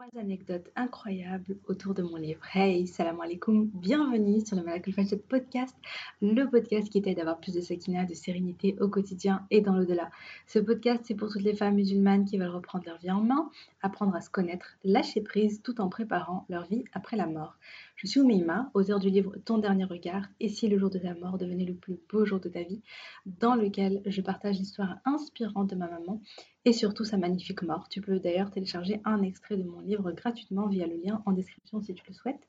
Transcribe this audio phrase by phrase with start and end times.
[0.00, 2.40] trois anecdotes incroyables autour de mon livre.
[2.54, 5.76] Hey, salam alaikum, bienvenue sur le Malakul Fajr podcast,
[6.22, 9.76] le podcast qui t'aide à avoir plus de sakina, de sérénité au quotidien et dans
[9.76, 10.10] l'au-delà.
[10.46, 13.50] Ce podcast, c'est pour toutes les femmes musulmanes qui veulent reprendre leur vie en main,
[13.82, 17.58] apprendre à se connaître, lâcher prise tout en préparant leur vie après la mort.
[18.02, 21.12] Je suis Oumeima, auteur du livre Ton dernier regard et si le jour de ta
[21.12, 22.80] mort devenait le plus beau jour de ta vie,
[23.26, 26.22] dans lequel je partage l'histoire inspirante de ma maman
[26.64, 27.90] et surtout sa magnifique mort.
[27.90, 31.82] Tu peux d'ailleurs télécharger un extrait de mon livre gratuitement via le lien en description
[31.82, 32.40] si tu le souhaites.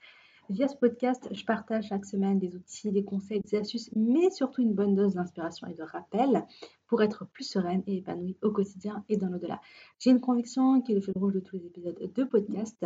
[0.50, 4.62] Via ce podcast, je partage chaque semaine des outils, des conseils, des astuces, mais surtout
[4.62, 6.46] une bonne dose d'inspiration et de rappel
[6.88, 9.60] pour être plus sereine et épanouie au quotidien et dans l'au-delà.
[10.00, 12.86] J'ai une conviction qui est le fil rouge de tous les épisodes de podcast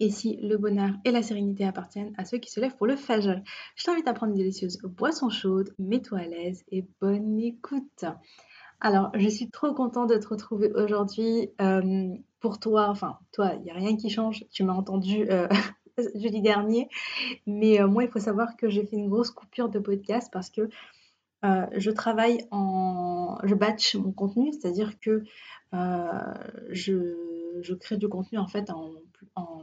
[0.00, 2.96] et si le bonheur et la sérénité appartiennent à ceux qui se lèvent pour le
[2.96, 3.42] fajr?
[3.76, 8.04] Je t'invite à prendre une délicieuse boisson chaude, mets-toi à l'aise et bonne écoute.
[8.80, 11.50] Alors, je suis trop contente de te retrouver aujourd'hui.
[11.60, 12.08] Euh,
[12.40, 14.46] pour toi, enfin, toi, il n'y a rien qui change.
[14.50, 15.46] Tu m'as entendu euh,
[16.14, 16.88] jeudi dernier.
[17.46, 20.48] Mais euh, moi, il faut savoir que j'ai fait une grosse coupure de podcast parce
[20.48, 20.68] que
[21.42, 23.38] je travaille en.
[23.44, 25.24] Je batch mon contenu, c'est-à-dire que
[25.72, 27.14] je,
[27.62, 28.90] je, crée du contenu en fait en,
[29.36, 29.62] en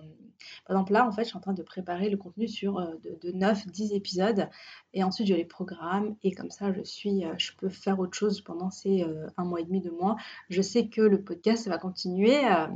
[0.65, 2.95] par exemple, là, en fait, je suis en train de préparer le contenu sur euh,
[3.23, 4.49] de, 9-10 épisodes
[4.93, 8.17] et ensuite je les programme et comme ça, je suis, euh, je peux faire autre
[8.17, 10.15] chose pendant ces euh, un mois et demi, deux mois.
[10.49, 12.69] Je sais que le podcast va continuer à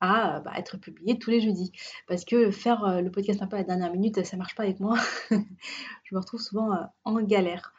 [0.00, 1.72] bah, être publié tous les jeudis.
[2.06, 4.80] Parce que faire le podcast un peu à la dernière minute, ça marche pas avec
[4.80, 4.96] moi.
[5.30, 6.70] je me retrouve souvent
[7.04, 7.72] en galère.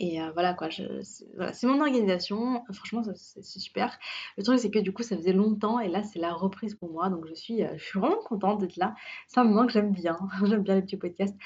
[0.00, 2.64] Et voilà quoi, c'est mon organisation.
[2.72, 3.98] Franchement, c'est super.
[4.38, 6.90] Le truc, c'est que du coup, ça faisait longtemps et là, c'est la reprise pour
[6.90, 7.10] moi.
[7.10, 8.94] Donc, je suis, je suis vraiment contente d'être là.
[9.28, 10.18] C'est un moment que j'aime bien.
[10.44, 11.36] j'aime bien les petits podcasts.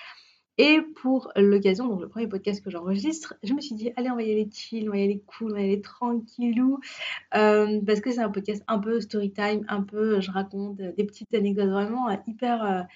[0.57, 4.15] Et pour l'occasion, donc le premier podcast que j'enregistre, je me suis dit, allez, on
[4.15, 6.79] va y aller chill, on va y aller cool, on va y aller tranquillou.
[7.33, 11.35] parce que c'est un podcast un peu story time, un peu, je raconte des petites
[11.35, 12.87] anecdotes vraiment hyper.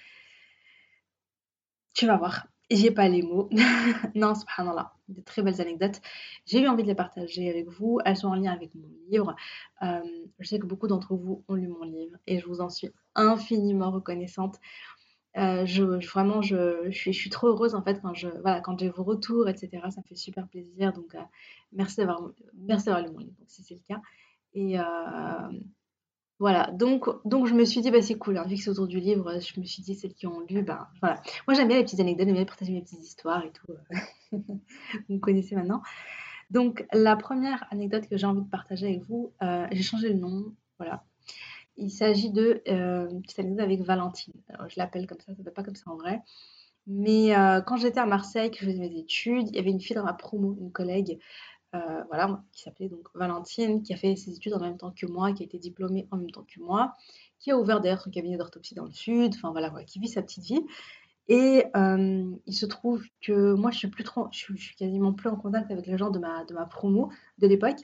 [1.93, 2.47] tu vas voir.
[2.71, 3.49] J'ai pas les mots.
[4.15, 6.01] non, subhanallah, de très belles anecdotes.
[6.45, 7.99] J'ai eu envie de les partager avec vous.
[8.05, 9.35] Elles sont en lien avec mon livre.
[9.81, 10.01] Euh,
[10.39, 12.89] je sais que beaucoup d'entre vous ont lu mon livre et je vous en suis
[13.15, 14.59] infiniment reconnaissante.
[15.37, 18.89] Euh, je, vraiment, je, suis, je suis trop heureuse en fait quand je voilà j'ai
[18.89, 19.69] vos retours, etc.
[19.89, 20.93] Ça me fait super plaisir.
[20.93, 21.19] Donc, euh,
[21.71, 24.01] merci d'avoir merci d'avoir lu mon livre, si c'est le cas.
[24.53, 24.77] Et,
[26.39, 28.87] voilà, donc, donc je me suis dit, bah, c'est cool, hein, vu que c'est autour
[28.87, 31.21] du livre, je me suis dit, celles qui ont lu, bah, voilà.
[31.45, 33.73] Moi, j'aime bien les petites anecdotes, j'aime bien partager mes petites histoires et tout.
[34.33, 34.37] Euh.
[35.09, 35.81] vous connaissez maintenant.
[36.49, 40.15] Donc, la première anecdote que j'ai envie de partager avec vous, euh, j'ai changé le
[40.15, 41.03] nom, voilà.
[41.75, 44.33] Il s'agit de euh, une anecdote avec Valentine.
[44.69, 46.21] Je l'appelle comme ça, ça ne pas comme ça en vrai.
[46.87, 47.33] Mais
[47.67, 50.03] quand j'étais à Marseille, que je faisais mes études, il y avait une fille dans
[50.03, 51.19] ma promo, une collègue,
[51.75, 55.05] euh, voilà, qui s'appelait donc Valentine, qui a fait ses études en même temps que
[55.05, 56.93] moi, qui a été diplômée en même temps que moi,
[57.39, 60.21] qui a ouvert d'ailleurs son cabinet d'orthopsie dans le sud, enfin voilà, qui vit sa
[60.21, 60.65] petite vie.
[61.27, 65.29] Et euh, il se trouve que moi, je suis plus trop, je suis, quasiment plus
[65.29, 67.81] en contact avec les gens de ma, de ma promo de l'époque.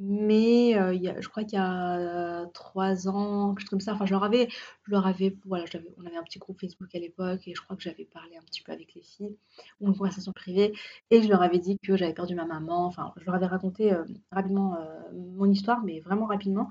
[0.00, 4.24] Mais je crois qu'il y a trois ans, quelque chose comme ça, enfin, je leur
[4.24, 4.48] avais,
[4.84, 5.64] je leur avais, voilà,
[5.98, 8.42] on avait un petit groupe Facebook à l'époque et je crois que j'avais parlé un
[8.42, 9.36] petit peu avec les filles,
[9.80, 10.72] ou une conversation privée,
[11.10, 13.96] et je leur avais dit que j'avais perdu ma maman, enfin, je leur avais raconté
[14.32, 14.76] rapidement
[15.12, 16.68] mon histoire, mais vraiment rapidement.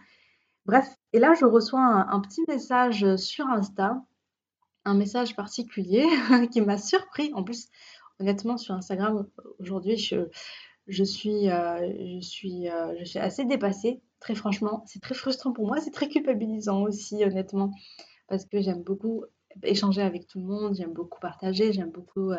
[0.65, 4.01] Bref, et là, je reçois un, petit message sur Insta,
[4.85, 6.05] un message particulier
[6.51, 7.31] qui m'a surpris.
[7.33, 7.67] En plus,
[8.19, 9.27] honnêtement, sur Instagram,
[9.59, 10.29] aujourd'hui, je
[10.87, 14.83] je suis, euh, je suis, euh, je suis assez dépassée, très franchement.
[14.85, 17.71] C'est très frustrant pour moi, c'est très culpabilisant aussi, honnêtement,
[18.27, 19.23] parce que j'aime beaucoup
[19.63, 22.31] échanger avec tout le monde, j'aime beaucoup partager, j'aime beaucoup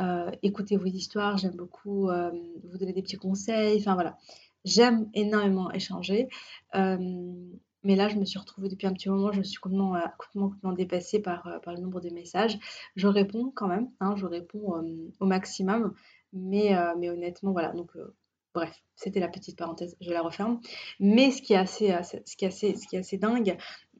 [0.00, 4.18] euh, écouter vos histoires, j'aime beaucoup vous donner des petits conseils, enfin voilà.
[4.64, 6.28] J'aime énormément échanger.
[6.72, 9.98] mais là, je me suis retrouvée depuis un petit moment, je suis complètement,
[10.32, 12.58] complètement, dépassée par, le nombre de messages.
[12.96, 14.82] Je réponds quand même, hein, je réponds
[15.20, 15.94] au maximum.
[16.34, 17.72] Mais, euh, mais honnêtement, voilà.
[17.72, 18.14] Donc, euh,
[18.54, 20.60] bref, c'était la petite parenthèse, je la referme.
[21.00, 23.56] Mais ce qui est assez, euh, ce qui est assez, ce qui est assez dingue,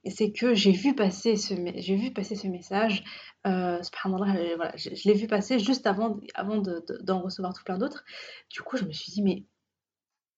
[0.06, 3.04] c'est que j'ai vu passer ce, vu passer ce message.
[3.46, 8.04] Euh, voilà, je, l'ai vu passer juste avant, avant d'en recevoir tout plein d'autres.
[8.50, 9.44] Du coup, je me suis dit, mais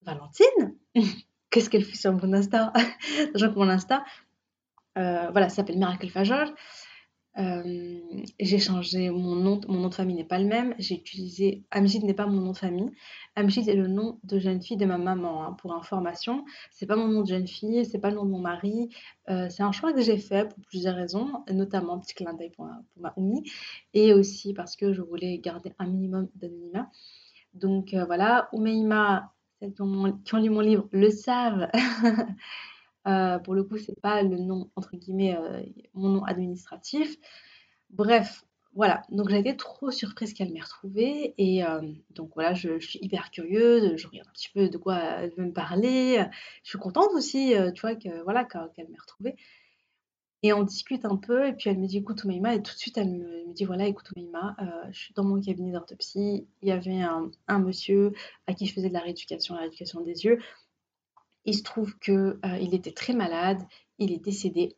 [0.02, 0.76] Valentine,
[1.50, 2.72] qu'est-ce qu'elle fait sur mon Insta?
[3.34, 4.04] Que mon Insta,
[4.94, 6.54] voilà, ça s'appelle Miracle Fajol.
[7.38, 8.00] Euh,
[8.40, 10.74] j'ai changé mon nom, mon nom de famille n'est pas le même.
[10.78, 12.90] J'ai utilisé Amjid n'est pas mon nom de famille.
[13.36, 15.44] Amjid est le nom de jeune fille de ma maman.
[15.44, 18.30] Hein, pour information, c'est pas mon nom de jeune fille, c'est pas le nom de
[18.30, 18.88] mon mari.
[19.28, 22.68] Euh, c'est un choix que j'ai fait pour plusieurs raisons, notamment petit clin d'œil pour,
[22.96, 23.42] ma Oumi,
[23.92, 26.90] et aussi parce que je voulais garder un minimum d'anonymat.
[27.52, 31.68] Donc euh, voilà, Oumeima, celles qui ont, qui ont, lu mon livre le savent.
[33.44, 35.36] pour le coup, c'est pas le nom, entre guillemets,
[35.94, 37.16] mon nom administratif.
[37.90, 38.44] Bref,
[38.74, 41.62] voilà, donc j'ai été trop surprise qu'elle m'ait retrouvée et
[42.10, 45.46] donc voilà, je, suis hyper curieuse, je regarde un petit peu de quoi elle veut
[45.46, 46.24] me parler.
[46.62, 49.36] Je suis contente aussi, tu vois, que voilà, qu'elle m'ait retrouvée.
[50.42, 52.78] Et on discute un peu et puis elle me dit écoute Oumaima et tout de
[52.78, 54.56] suite elle me, dit voilà écoute Oumaima,
[54.92, 58.12] je suis dans mon cabinet d'orthopsie, il y avait un, monsieur
[58.46, 60.38] à qui je faisais de la rééducation, la rééducation des yeux.
[61.46, 63.62] Il se trouve qu'il il était très malade,
[63.98, 64.76] il est décédé.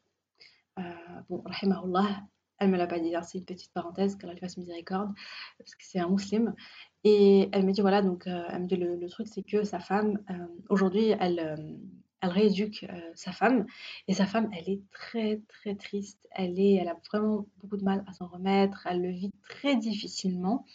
[1.29, 2.23] bon, rahimahullah,
[2.59, 5.13] elle me l'a pas dit, hein, c'est une petite parenthèse, qu'elle fasse miséricorde,
[5.59, 6.55] parce que c'est un musulman.
[7.05, 9.79] Et elle me dit, voilà, donc, euh, elle me dit, le, truc, c'est que sa
[9.79, 10.35] femme, euh,
[10.69, 11.57] aujourd'hui, elle, euh,
[12.21, 12.85] elle rééduque
[13.15, 13.65] sa femme,
[14.09, 16.27] et sa femme, elle est très, très triste.
[16.33, 19.77] Elle, est, elle a vraiment beaucoup de mal à s'en remettre, elle le vit très
[19.77, 20.67] difficilement.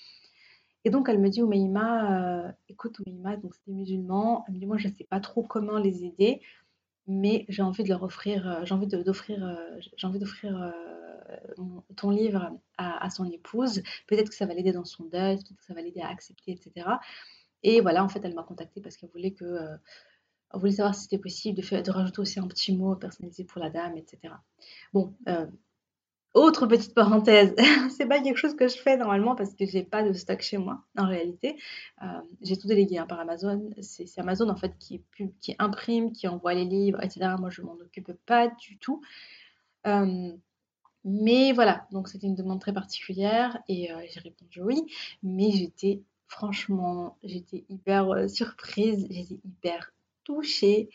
[0.85, 4.65] Et donc, elle me dit, Oumaïma, écoute, Oumaïma, donc c'est des musulmans, elle me dit,
[4.65, 6.41] moi, je ne sais pas trop comment les aider,
[7.07, 9.57] mais j'ai envie de leur offrir, j'ai envie d'offrir,
[9.97, 10.73] j'ai envie d'offrir
[11.95, 13.81] ton livre à, son épouse.
[14.07, 16.51] Peut-être que ça va l'aider dans son deuil, peut-être que ça va l'aider à accepter,
[16.51, 16.87] etc.
[17.63, 19.77] Et voilà, en fait, elle m'a contactée parce qu'elle voulait que, euh,
[20.53, 23.69] voulait savoir si c'était possible de, de rajouter aussi un petit mot personnalisé pour la
[23.69, 24.33] dame, etc.
[24.91, 25.47] Bon, euh,
[26.33, 27.55] autre petite parenthèse,
[27.97, 30.57] c'est pas quelque chose que je fais normalement parce que j'ai pas de stock chez
[30.57, 31.57] moi en réalité.
[32.01, 32.07] Euh,
[32.41, 33.69] j'ai tout délégué hein, par Amazon.
[33.81, 35.03] C'est Amazon en fait qui,
[35.59, 37.35] imprime, qui envoie les livres, etc.
[37.39, 39.01] Moi je m'en occupe pas du tout.
[41.05, 44.83] Mais voilà, donc c'était une demande très particulière et euh, j'ai répondu oui.
[45.21, 49.91] Mais j'étais, franchement, j'étais hyper euh, surprise, j'étais hyper
[50.23, 50.89] touchée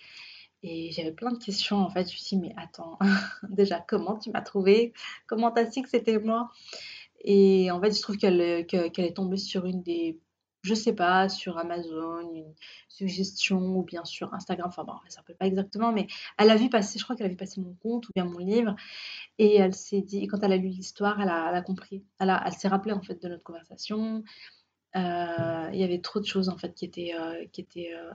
[0.63, 2.09] et j'avais plein de questions en fait.
[2.09, 2.99] Je me suis dit, mais attends,
[3.49, 4.93] déjà, comment tu m'as trouvé?
[5.27, 6.51] Comment t'as su que c'était moi?
[7.25, 10.21] Et en fait, je trouve qu'elle est tombée sur une des
[10.63, 12.55] je sais pas, sur Amazon, une
[12.89, 16.07] suggestion ou bien sur Instagram, enfin bon, elle s'appelle pas exactement, mais
[16.37, 18.39] elle a vu passer, je crois qu'elle a vu passer mon compte ou bien mon
[18.39, 18.75] livre,
[19.39, 22.69] et elle s'est dit, quand elle a lu l'histoire, elle a, compris, elle, elle s'est
[22.69, 24.25] rappelée en fait de notre conversation.
[24.97, 28.13] Euh, il y avait trop de choses en fait qui étaient, euh, qui étaient euh,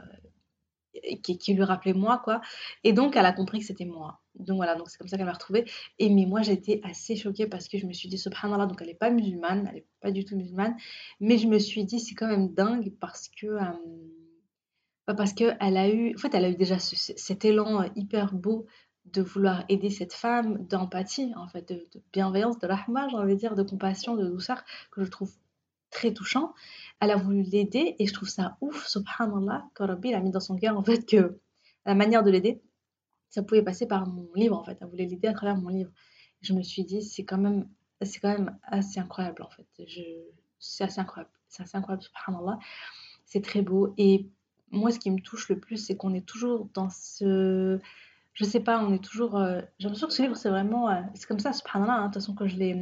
[1.22, 2.42] qui, lui rappelait moi, quoi.
[2.84, 4.22] Et donc, elle a compris que c'était moi.
[4.36, 5.66] Donc voilà, donc c'est comme ça qu'elle m'a retrouvée.
[6.00, 8.88] Et mais moi, j'étais assez choquée parce que je me suis dit, subhanallah, donc elle
[8.88, 10.75] n'est pas musulmane, elle n'est pas du tout musulmane.
[11.19, 13.48] Mais je me suis dit, c'est quand même dingue parce que.
[13.48, 16.16] Euh, parce qu'elle a eu.
[16.16, 18.66] En fait, elle a eu déjà cet élan euh, hyper beau
[19.06, 23.34] de vouloir aider cette femme, d'empathie, en fait, de, de bienveillance, de rahma, j'ai envie
[23.34, 25.30] de dire, de compassion, de douceur, que je trouve
[25.94, 26.54] très touchant.
[27.00, 30.40] Elle a voulu l'aider et je trouve ça ouf, subhanallah, que Rabbi a mis dans
[30.40, 31.40] son cœur en fait que
[31.86, 32.62] la manière de l'aider,
[33.30, 34.78] ça pouvait passer par mon livre en fait.
[34.81, 35.92] Elle voulait l'aider à travers mon livre.
[36.42, 37.69] Je me suis dit, c'est quand même,
[38.01, 39.68] c'est quand même assez incroyable en fait.
[40.60, 42.60] c'est assez incroyable, c'est assez incroyable, subhanallah.
[43.25, 44.30] C'est très beau et
[44.74, 47.80] moi, ce qui me touche le plus, c'est qu'on est toujours dans ce,
[48.34, 49.38] je sais pas, on est toujours.
[49.38, 50.90] Euh, j'ai l'impression que ce livre, c'est vraiment.
[50.90, 52.75] Euh, c'est comme ça, subhanallah, hein, de toute façon, que je l'ai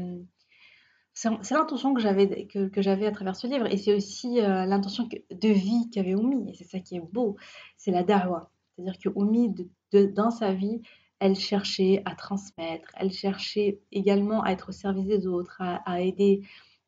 [1.13, 5.07] c'est l'intention que j'avais que, j'avais à travers ce livre et c'est aussi euh, l'intention
[5.29, 7.35] de vie qu'avait Oumi et c'est ça qui est beau,
[7.77, 8.49] c'est la da'wa.
[8.75, 9.53] C'est-à-dire que Oumi,
[9.91, 10.81] dans sa vie,
[11.19, 16.41] elle cherchait à transmettre, elle cherchait également à être au service des autres, à, aider,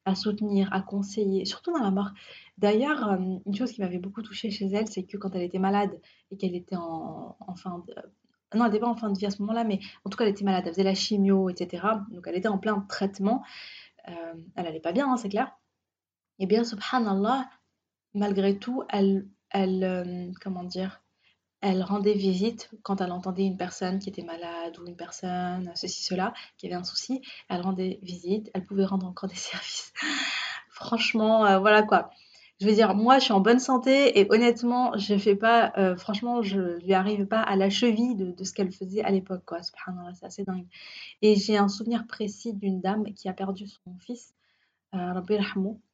[0.06, 2.12] à soutenir, à conseiller, surtout dans la mort.
[2.58, 5.60] D'ailleurs, euh, une chose qui m'avait beaucoup touchée chez elle, c'est que quand elle était
[5.60, 5.92] malade
[6.32, 7.94] et qu'elle était en, en fin de,
[8.56, 10.26] non, elle n'était pas en fin de vie à ce moment-là, mais en tout cas,
[10.26, 11.84] elle était malade, elle faisait la chimio, etc.
[12.12, 13.44] Donc, elle était en plein traitement.
[14.08, 15.52] Euh, elle allait pas bien, hein, c'est clair.
[16.40, 17.50] Eh bien, subhanallah,
[18.14, 21.02] malgré tout, elle, elle euh, comment dire,
[21.62, 26.04] elle rendait visite quand elle entendait une personne qui était malade ou une personne, ceci,
[26.04, 27.22] cela, qui avait un souci.
[27.50, 29.94] Elle rendait visite, elle pouvait rendre encore des services.
[30.70, 32.10] Franchement, euh, voilà quoi.
[32.64, 36.42] Je veux dire, moi, je suis en bonne santé et honnêtement, je fais pas, franchement,
[36.42, 39.60] je lui arrive pas à la cheville de, ce qu'elle faisait à l'époque, quoi.
[39.62, 40.66] C'est assez dingue.
[41.22, 44.34] Et j'ai un souvenir précis d'une dame qui a perdu son fils,
[44.96, 45.22] euh,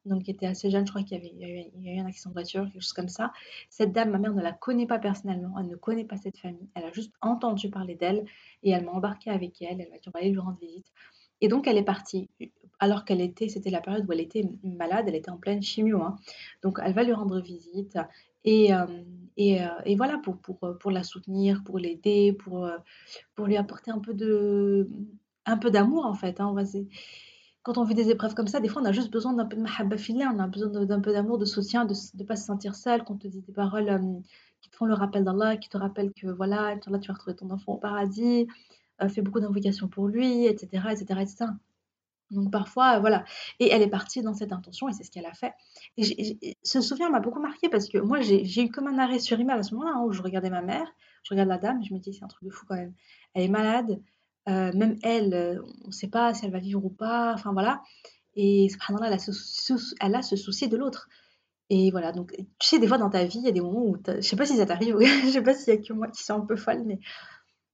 [0.05, 2.93] donc qui était assez jeune, je crois qu'il y, avait, accident de voiture, quelque chose
[2.93, 3.33] comme ça.
[3.71, 6.69] Cette dame, ma mère ne la connaît pas personnellement, elle ne connaît pas cette famille,
[6.75, 8.25] elle a juste entendu parler d'elle
[8.61, 10.85] et elle m'a embarquée avec elle, elle m'a dit on va aller lui rendre visite.
[11.41, 12.29] Et donc elle est partie,
[12.79, 16.01] alors qu'elle était, c'était la période où elle était malade, elle était en pleine chimio.
[16.01, 16.15] Hein.
[16.63, 17.97] Donc elle va lui rendre visite
[18.45, 18.85] et, euh,
[19.37, 22.77] et, euh, et, voilà pour, pour, pour la soutenir, pour l'aider, pour, euh,
[23.35, 24.87] pour lui apporter un peu de
[25.45, 26.39] un peu d'amour en fait.
[26.39, 26.55] Hein.
[27.63, 29.57] Quand on vit des épreuves comme ça, des fois on a juste besoin d'un peu
[29.57, 29.95] de mahabba
[30.33, 33.17] on a besoin d'un peu d'amour, de soutien, de ne pas se sentir seul, qu'on
[33.17, 34.01] te dit des paroles
[34.61, 37.49] qui te font le rappel d'Allah, qui te rappellent que voilà, tu vas retrouver ton
[37.49, 38.47] enfant au paradis,
[39.07, 41.45] fais beaucoup d'invocations pour lui, etc., etc., etc.
[42.31, 43.25] Donc parfois, voilà
[43.59, 45.53] et elle est partie dans cette intention et c'est ce qu'elle a fait
[45.97, 49.39] et ce souvenir m'a beaucoup marquée parce que moi j'ai eu comme un arrêt sur
[49.39, 50.87] image à ce moment-là, hein, où je regardais ma mère,
[51.23, 52.93] je regarde la dame je me dis: «C'est un truc de fou quand même.
[53.33, 53.99] Elle est malade,
[54.47, 57.51] heu, même elle, heu, on ne sait pas si elle va vivre ou pas», enfin
[57.53, 57.81] voilà
[58.35, 61.09] et subhanallah elle a ce sou elle a ce souci de l'autre
[61.71, 63.85] et voilà donc tu sais des fois dans ta vie, il y a des moments
[63.85, 66.07] où je sais pas si ça t'arrive, je sais pas s'il y a que moi
[66.09, 66.99] qui suis un peu folle mais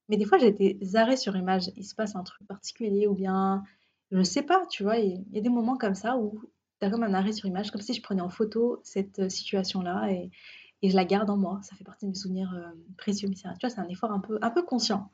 [0.09, 1.71] mais des fois j'ai des arrêts sur image.
[1.77, 3.63] Il se passe un truc particulier ou bien
[4.11, 4.97] je sais pas, tu vois?
[4.99, 6.41] Il y a des moments comme ça où
[6.79, 9.29] tu as comme un arrêt sur image, comme si je prenais en photo cette, heu,
[9.29, 11.59] situation-là et je la garde en moi.
[11.63, 14.19] Ça fait partie de mes souvenirs, heu, précieux, mais tu vois, c'est un effort un
[14.51, 15.11] peu conscient.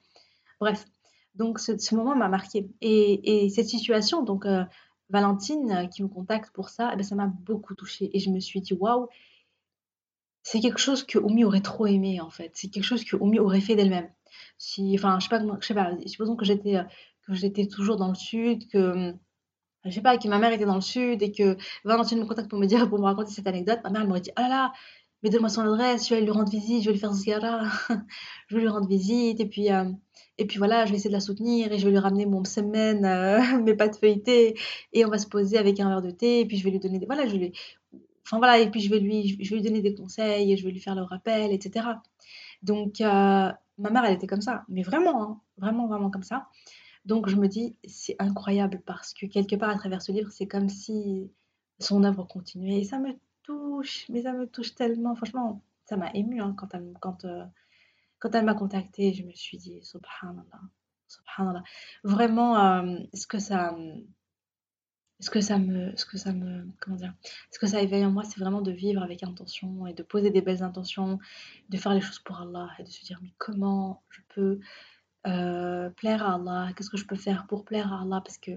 [0.61, 0.85] Bref,
[1.35, 4.65] donc ce moment m'a marquée et et cette situation donc heu,
[5.09, 8.39] Valentine, qui me contacte pour ça et bah, ça m'a beaucoup touchée et je me
[8.39, 9.07] suis dit: «Waouh!»
[10.43, 12.51] c'est quelque chose que Oumi aurait trop aimé, en fait.
[12.55, 14.09] C'est quelque chose que Oumi aurait fait d'elle-même.
[14.57, 16.83] Si enfin, je sais pas je sais pas, supposons que j'étais, heu,
[17.27, 19.13] que j'étais toujours dans le sud, que,
[19.85, 22.49] je sais pas, que ma mère était dans le sud et que Valentine me contacte
[22.49, 24.71] pour me dire pour me raconter cette anecdote, ma mère m'aurait dit: «Oh là
[25.23, 27.63] mais donne-moi son adresse, je vais lui rendre visite, je vais lui faire ziyara,
[28.47, 29.97] je vais lui rendre visite et puis, hem,
[30.39, 32.41] et puis voilà, je vais essayer de la soutenir et je vais lui ramener mon
[32.41, 34.55] msemen, heu, mes pâtes feuilletées
[34.93, 36.79] et on va se poser avec un verre de thé et puis je vais lui
[36.79, 37.53] donner des» voilà, je lui
[38.25, 40.63] enfin voilà et puis je vais lui je vais lui donner des conseils et je
[40.65, 42.01] vais lui faire le rappel et cetera.
[42.63, 46.47] Donc heu, ma mère elle était comme ça, mais vraiment, hein, vraiment, vraiment comme ça.
[47.05, 50.47] Donc je me dis: «C'est incroyable» parce que quelque part à travers ce livre, c'est
[50.47, 51.31] comme si
[51.79, 55.15] son œuvre continuait et ça me touche, mais ça me touche tellement.
[55.15, 56.93] Franchement, ça m'a émue, hein, quand elle
[58.19, 60.61] quand elle m'a contactée, je me suis dit: «Subhanallah,
[61.07, 61.63] subhanallah».
[62.03, 63.75] Vraiment, hem, ce que ça,
[65.21, 67.13] ce que ça me ce que ça me comment dire?
[67.51, 70.31] Ce que ça éveille en moi, c'est vraiment de vivre avec intention et de poser
[70.31, 71.19] des belles intentions,
[71.69, 74.59] de faire les choses pour Allah et de se dire: «Mais comment je peux,
[75.27, 76.73] heu, plaire à Allah?
[76.75, 78.51] Qu'est-ce que je peux faire pour plaire à Allah?» parce que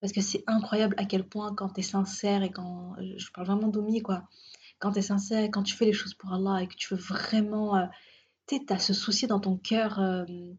[0.00, 3.46] parce que c'est incroyable à quel point quand tu es sincère et quand je parle
[3.48, 4.28] vraiment d'Oumi quoi,
[4.80, 6.94] quand tu es sincère et quand tu fais les choses pour Allah et que tu
[6.94, 7.86] veux vraiment, heu,
[8.48, 10.56] tu as ce souci dans ton cœur, hem,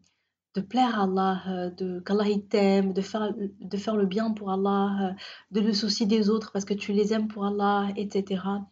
[0.54, 4.32] de plaire à Allah, heu, de qu'Allah il t'aime, de faire de faire le bien
[4.32, 5.14] pour Allah, heu,
[5.52, 8.66] de le souci des autres parce que tu les aimes pour Allah et cetera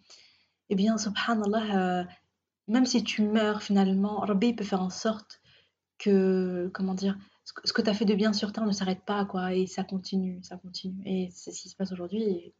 [0.70, 2.06] et bien subhanallah, heu,
[2.68, 5.40] même si tu meurs finalement, Rabbi peut faire en sorte
[5.98, 7.16] que comment dire?
[7.64, 9.84] Ce que tu as fait de bien sur terre ne s'arrête pas quoi et ça
[9.84, 12.54] continue, ça continue et c'est ce qui se passe aujourd'hui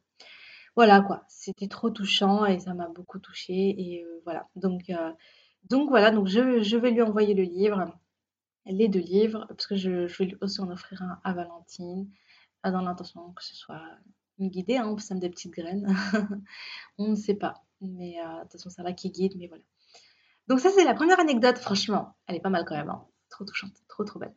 [0.77, 1.25] voilà quoi.
[1.29, 4.91] C'était trop touchant et ça m'a beaucoup touchée et voilà donc
[5.71, 7.93] donc voilà, donc je je vais lui envoyer le livre,
[8.69, 12.09] les 2 livres parce que je je vais aussi en offrir un à Valentine,
[12.65, 13.81] dans l'intention que ce soit
[14.39, 15.87] une guidée, hein, on sème des petites graines.
[16.99, 19.63] On ne sait pas, mais heu, de toute façon c'est Allah qui guide, mais voilà.
[20.49, 23.45] Donc ça c'est la 1re anecdote, franchement, elle est pas mal quand même, hein, trop
[23.45, 24.35] touchante, trop, trop belle.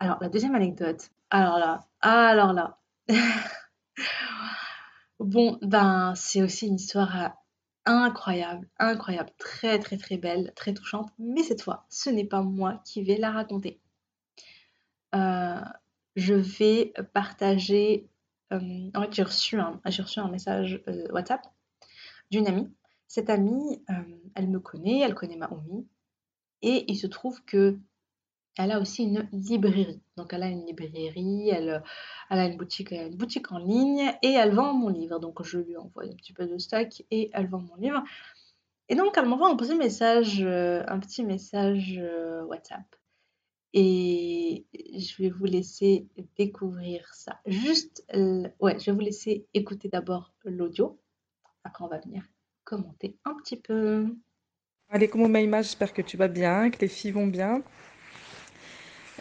[0.00, 2.78] Alors la 2e anecdote, alors là alors là,
[5.20, 7.28] bon, ben, c'est aussi une histoire, heu,
[7.86, 12.82] incroyable, incroyable, très, très, très belle, très touchante, mais cette fois, ce n'est pas moi
[12.84, 13.80] qui vais la raconter.
[15.14, 15.62] Heu,
[16.16, 18.08] je vais partager,
[18.50, 21.42] hem, en fait j'ai reçu un message, heu, WhatsApp
[22.30, 22.72] d'une amie.
[23.08, 23.84] Cette amie,
[24.36, 25.88] elle me connaît, elle connaît ma Oumi
[26.62, 27.44] et il se trouve
[28.54, 30.00] qu'elle a aussi une librairie.
[30.16, 31.82] Donc elle a une librairie, elle,
[32.30, 35.18] elle a une boutique, une boutique en ligne et elle vend mon livre.
[35.18, 38.02] Donc je lui envoie un petit peu de stock et elle vend mon livre
[38.88, 42.84] et donc elle m'envoie un petit message, heu, un petit message, heu, WhatsApp
[43.72, 47.38] et je vais vous laisser découvrir ça.
[47.46, 48.04] Juste
[48.60, 50.98] ouais, je vais vous laisser écouter d'abord l'audio,
[51.64, 52.24] après on va venir
[52.64, 54.06] commenter un petit peu.
[54.88, 57.62] Alaikum Oumaima, j'espère que tu vas bien, que les filles vont bien.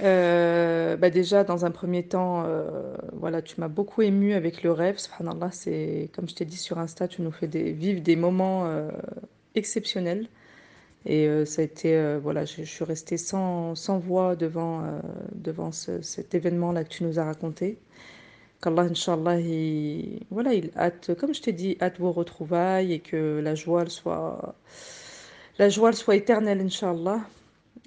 [0.01, 2.63] Heu, bah, déjà dans un 1er temps, heu,
[3.13, 6.77] voilà, tu m'as beaucoup émue avec le rêve, subhanallah, c'est comme je t'ai dit sur
[6.79, 8.87] Insta, tu nous fais vivre des moments, heu,
[9.55, 10.27] exceptionnels
[11.05, 14.83] et ça a été, voilà, je suis restée sans sans voix devant,
[15.35, 17.79] devant ce cet événement-là que tu nous as raconté.
[18.61, 23.39] Qu'Allah, Inch'Allah, il voilà, il hâte, comme je t'ai dit, hâte vos retrouvailles et que
[23.43, 24.55] la joie, soit
[25.59, 27.21] la joie, soit éternelle, Inch'Allah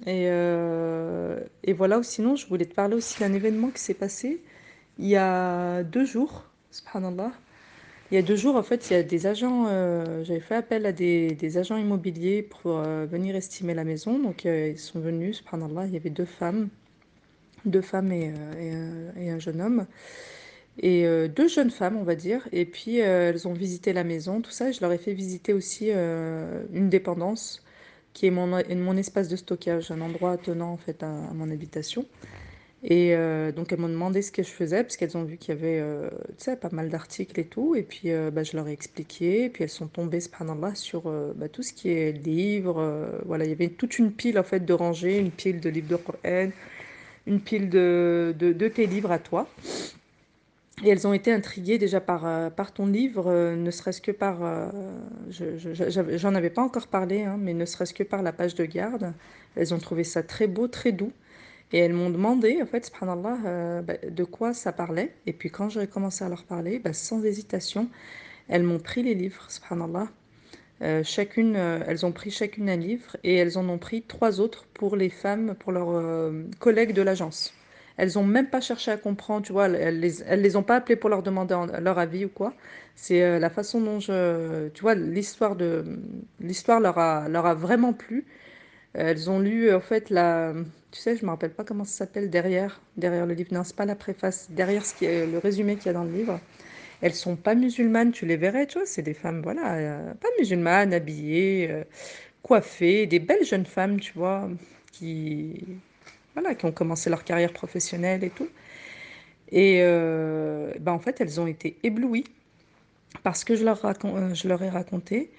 [0.05, 4.41] et heu et voilà sinon je voulais te parler aussi d'un événement qui s'est passé
[4.99, 7.33] il y a 2 jours, subhanallah.
[8.11, 10.55] Il y a 2 jours, en fait, il y a des agents, heu, j'avais fait
[10.55, 14.19] appel à des agents immobiliers pour, heu, venir estimer la maison.
[14.19, 16.69] Donc ils sont venus, subhanallah, il y avait 2 femmes
[17.65, 18.33] 2 femmes et
[19.17, 19.87] et un jeune homme.
[20.79, 22.47] Et heu, 2 jeunes femmes, on va dire.
[22.51, 24.69] Et puis, elles ont visité la maison, tout ça.
[24.69, 27.63] Et je leur ai fait visiter aussi, une dépendance
[28.13, 32.05] qui est mon mon espace de stockage, un endroit attenant, en fait, à mon habitation
[32.83, 35.55] Et euh, donc, elles m'ont demandé ce que je faisais, parce qu'elles ont vu qu'il
[35.55, 36.09] y avait, euh,
[36.61, 37.75] pas mal d'articles et tout.
[37.75, 39.49] Et puis, euh, bah, je leur ai expliqué.
[39.49, 43.21] Puis, elles sont tombées, subhanallah, sur euh, bah, tout ce qui est livres.
[43.25, 45.89] voilà, il y avait toute une pile, en fait, de rangées, une pile de livres
[45.89, 46.49] de Coran,
[47.27, 49.53] une pile de, de, de tes livres à toi.
[50.81, 54.11] Et elles ont été intriguées déjà par, euh, par ton livre, euh, ne serait-ce que
[54.11, 54.39] par...
[54.41, 54.69] euh,
[55.29, 59.13] j'en avais pas encore parlé, hein, mais ne serait-ce que par la page de garde.
[59.55, 61.11] Elles ont trouvé ça très beau, très doux.
[61.71, 65.15] Et elles m'ont demandé, en fait, subhanallah, euh, bah, de quoi ça parlait.
[65.27, 67.89] Et puis quand j'ai commencé à leur parler, bah, sans hésitation,
[68.47, 70.07] elles m'ont pris les livres, subhanallah.
[71.03, 74.97] Chacune, elles ont pris chacune un livre et elles en ont pris trois autres pour
[74.97, 77.53] les femmes, pour leurs collègues de l'agence.
[77.97, 80.95] Elles ont même pas cherché à comprendre, tu vois, elles, les, les ont pas appelées
[80.95, 82.53] pour leur demander leur avis ou quoi.
[82.95, 85.83] C'est euh, la façon dont je, tu vois, l'histoire de,
[86.39, 88.25] l'histoire leur a, leur a vraiment plu.
[88.93, 90.53] Elles ont lu, en fait, la,
[90.91, 93.53] tu sais, je me rappelle pas comment ça s'appelle derrière, derrière le livre.
[93.53, 96.03] Non, c'est pas la préface, derrière ce qui est le résumé qu'il y a dans
[96.03, 96.39] le livre.
[97.01, 100.29] Elles sont pas musulmanes, tu les verrais, tu vois, c'est des femmes, voilà, euh, pas
[100.39, 101.83] musulmanes, habillées, euh,
[102.43, 104.49] coiffées, des belles jeunes femmes, tu vois,
[104.91, 105.81] qui,
[106.33, 108.49] voilà, qui ont commencé leur carrière professionnelle et tout.
[109.51, 112.25] Et euh, ben, en fait, elles ont été éblouies
[113.23, 115.31] parce que je leur, racon- euh, je leur ai raconté.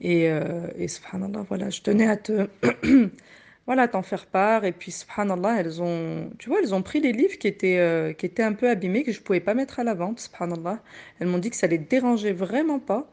[0.00, 2.48] Et, euh, et subhanallah, voilà, je tenais à te,
[3.66, 4.64] voilà, t'en faire part.
[4.64, 8.12] Et puis, subhanallah, elles ont, tu vois, elles ont pris les livres qui étaient, euh,
[8.12, 10.82] qui étaient un peu abîmés, que je pouvais pas mettre à la vente, subhanallah.
[11.20, 13.08] Elles m'ont dit que ça les dérangeait vraiment pas.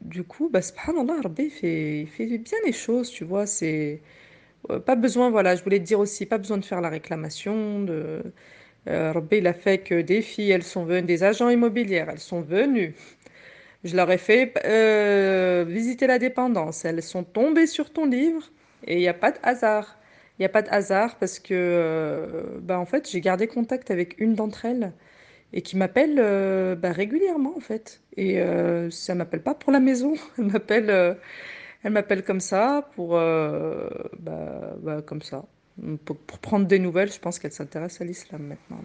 [0.00, 3.46] Du coup, bah, subhanallah, Rabbi, il fait, fait bien les choses, tu vois.
[3.46, 4.00] C'est
[4.86, 7.82] pas besoin, voilà, je voulais te dire aussi, pas besoin de faire la réclamation.
[7.82, 8.22] De,
[8.88, 12.42] euh, il a fait que des filles, elles sont venues, des agents immobiliers, elles sont
[12.42, 12.94] venues.
[13.84, 16.84] Je leur ai fait euh, visiter la dépendance.
[16.84, 18.50] Elles sont tombées sur ton livre
[18.86, 19.98] et il n'y a pas de hasard.
[20.38, 23.90] Il n'y a pas de hasard parce que, euh, bah, en fait, j'ai gardé contact
[23.90, 24.92] avec une d'entre elles
[25.52, 28.02] et qui m'appelle euh, bah, régulièrement, en fait.
[28.16, 30.14] Et euh, ça m'appelle pas pour la maison.
[30.38, 31.14] Elle m'appelle euh,
[31.82, 35.44] elle m'appelle comme ça pour, euh, bah, bah, comme ça.
[36.04, 38.78] Pour, prendre des nouvelles, je pense qu'elle s'intéresse à l'islam maintenant.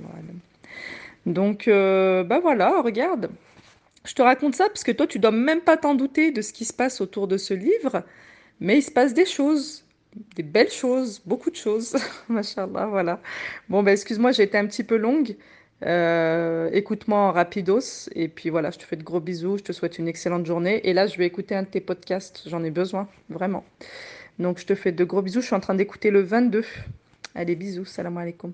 [1.26, 3.30] Donc, euh, bah voilà, regarde.
[4.06, 6.54] Je te raconte ça parce que toi, tu dois même pas t'en douter de ce
[6.54, 8.04] qui se passe autour de ce livre,
[8.62, 9.84] mais il se passe des choses,
[10.36, 11.98] des belles choses, beaucoup de choses.
[12.30, 13.20] Machallah, voilà.
[13.68, 15.36] Bon, bah excuse-moi, j'ai été un petit peu longue.
[15.84, 18.10] Euh, écoute-moi en rapidos.
[18.14, 19.58] Et puis voilà, je te fais de gros bisous.
[19.58, 20.88] Je te souhaite une excellente journée.
[20.88, 22.44] Et là, je vais écouter un de tes podcasts.
[22.48, 23.64] J'en ai besoin, vraiment.
[24.40, 25.42] Donc, je te fais de gros bisous.
[25.42, 26.66] Je suis en train d'écouter le 22.
[27.36, 27.86] Allez, bisous.
[27.86, 28.54] Salam alaikum.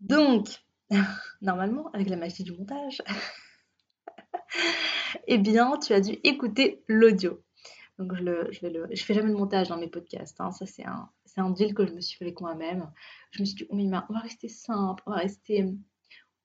[0.00, 0.48] Donc,
[1.42, 3.02] normalement, avec la magie du montage,
[5.26, 7.42] eh bien, tu as dû écouter l'audio.
[7.98, 10.40] Donc, je, fais jamais de montage dans mes podcasts.
[10.40, 10.50] hein.
[10.52, 12.90] Ça, c'est un, c'est un deal que je me suis fait avec moi-même.
[13.32, 15.66] Je me suis dit, oh, on va rester simple, on va rester,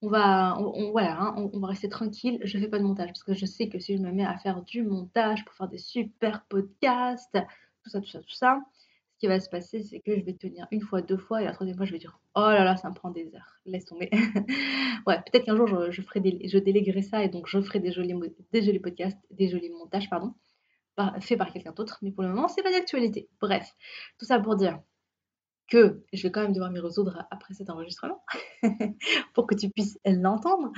[0.02, 0.58] on va,
[0.92, 2.40] voilà, hein, on, va rester tranquille.
[2.44, 4.38] Je fais pas de montage parce que je sais que si je me mets à
[4.38, 7.38] faire du montage pour faire des super podcasts,
[7.84, 8.60] tout ça, tout ça, tout ça,
[9.14, 11.46] ce qui va se passer, c'est que je vais tenir une fois, deux fois, et
[11.46, 13.60] la troisième fois, je vais dire, oh là là, ça me prend des heures.
[13.66, 14.10] Laisse tomber.
[15.08, 18.14] Ouais, peut-être qu'un jour, je, ferai je déléguerai ça et donc je ferai des jolis,
[18.52, 20.34] des jolis podcasts, des jolis montages, pardon,
[20.96, 22.00] par- faits par quelqu'un d'autre.
[22.02, 23.30] Mais pour le moment, c'est pas d'actualité.
[23.42, 23.76] Bref,
[24.20, 24.80] tout ça pour dire
[25.68, 28.24] que je vais quand même devoir m'y résoudre après cet enregistrement
[29.34, 30.72] pour que tu puisses l'entendre.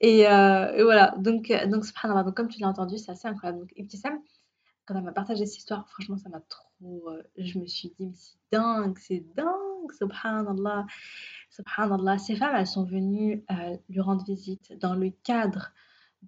[0.00, 3.60] Et, euh, et voilà, donc, donc, subhanallah, donc comme tu l'as entendu, c'est assez incroyable.
[3.60, 4.18] Donc, Ibtissam,
[4.86, 7.08] quand elle m'a partagé cette histoire, franchement, ça m'a trop.
[7.10, 10.86] euh, je me suis dit, mais c'est dingue, c'est dingue, subhanallah,
[11.50, 12.18] subhanallah.
[12.18, 15.72] Ces femmes, elles sont venues euh, lui rendre visite dans le cadre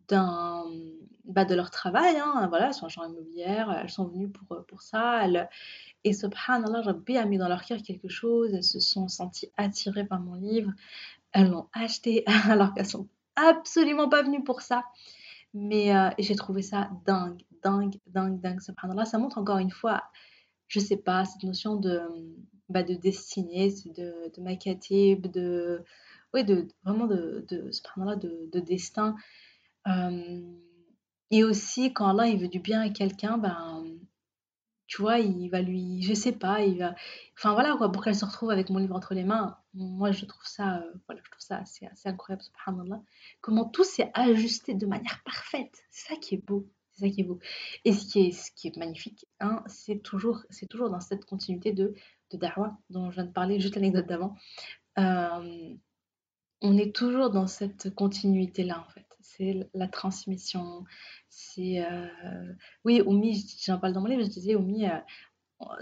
[0.08, 2.16] bah, de leur travail.
[2.16, 5.24] Hein, voilà, elles sont agents immobilières, elles sont venues pour, pour ça.
[5.24, 5.48] Elles,
[6.04, 8.52] et subhanallah, Rabbi a mis dans leur cœur quelque chose.
[8.52, 10.70] Elles se sont senties attirées par mon livre.
[11.32, 14.84] Elles l'ont acheté alors qu'elles sont absolument pas venues pour ça.
[15.54, 19.04] Mais euh, j'ai trouvé ça dingue, dingue, dingue, dingue, subhanallah.
[19.04, 20.02] Ça montre encore une fois,
[20.68, 22.00] je sais pas, cette notion de,
[22.68, 25.84] bah, de destinée, de, de de,
[26.34, 29.14] oui, de, vraiment de, de, subhanallah, de, de destin.
[31.30, 33.84] Et aussi, quand Allah il veut du bien à quelqu'un, ben,
[34.86, 36.94] tu vois, il va lui, je sais pas, il va,
[37.36, 39.58] enfin voilà pour qu'elle se retrouve avec mon livre entre les mains.
[39.72, 43.02] Moi, je trouve ça, euh, voilà, je trouve ça assez, assez incroyable, subhanallah.
[43.40, 45.84] Comment tout s'est ajusté de manière parfaite.
[45.90, 46.68] C'est ça qui est beau.
[46.92, 47.40] C'est ça qui est beau.
[47.84, 51.94] Et ce qui est, magnifique, hein, c'est toujours, toujours dans cette continuité de,
[52.30, 54.36] de Da'wah dont je viens de parler, juste l'anecdote d'avant.
[56.64, 59.06] On est toujours dans cette continuité-là, en fait.
[59.22, 60.84] C'est la transmission.
[61.30, 61.84] C'est.
[61.84, 62.52] euh,
[62.84, 64.98] Oui, Oumi, j'en parle dans mon livre, je disais, Oumi, euh,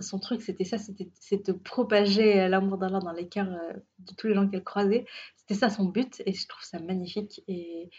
[0.00, 4.28] son truc, c'était ça, c'était de propager l'amour d'Allah dans les cœurs euh, de tous
[4.28, 5.06] les gens qu'elle croisait.
[5.36, 7.42] C'était ça son but et je trouve ça magnifique.
[7.48, 7.90] Et,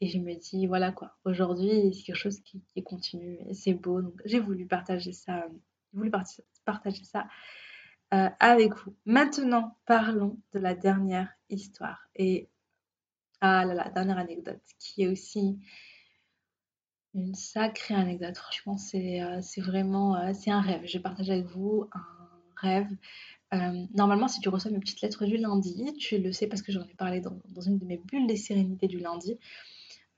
[0.00, 4.02] et je me dis, voilà quoi, aujourd'hui, c'est quelque chose qui, qui continue c'est beau.
[4.02, 5.46] Donc j'ai voulu partager ça,
[5.92, 6.10] voulu
[6.64, 7.26] partager ça
[8.14, 8.94] euh, avec vous.
[9.06, 12.08] Maintenant, parlons de la dernière histoire.
[12.14, 12.48] Et
[13.40, 15.58] ah là là, dernière anecdote qui est aussi
[17.14, 18.36] une sacrée anecdote.
[18.36, 20.82] Franchement, c'est euh, vraiment euh, c'est un rêve.
[20.84, 22.06] Je vais partager avec vous un
[22.56, 22.88] rêve.
[23.94, 26.82] normalement, si tu reçois mes petites lettres du lundi, tu le sais parce que j'en
[26.84, 29.38] ai parlé dans, dans, une de mes bulles des sérénités du lundi.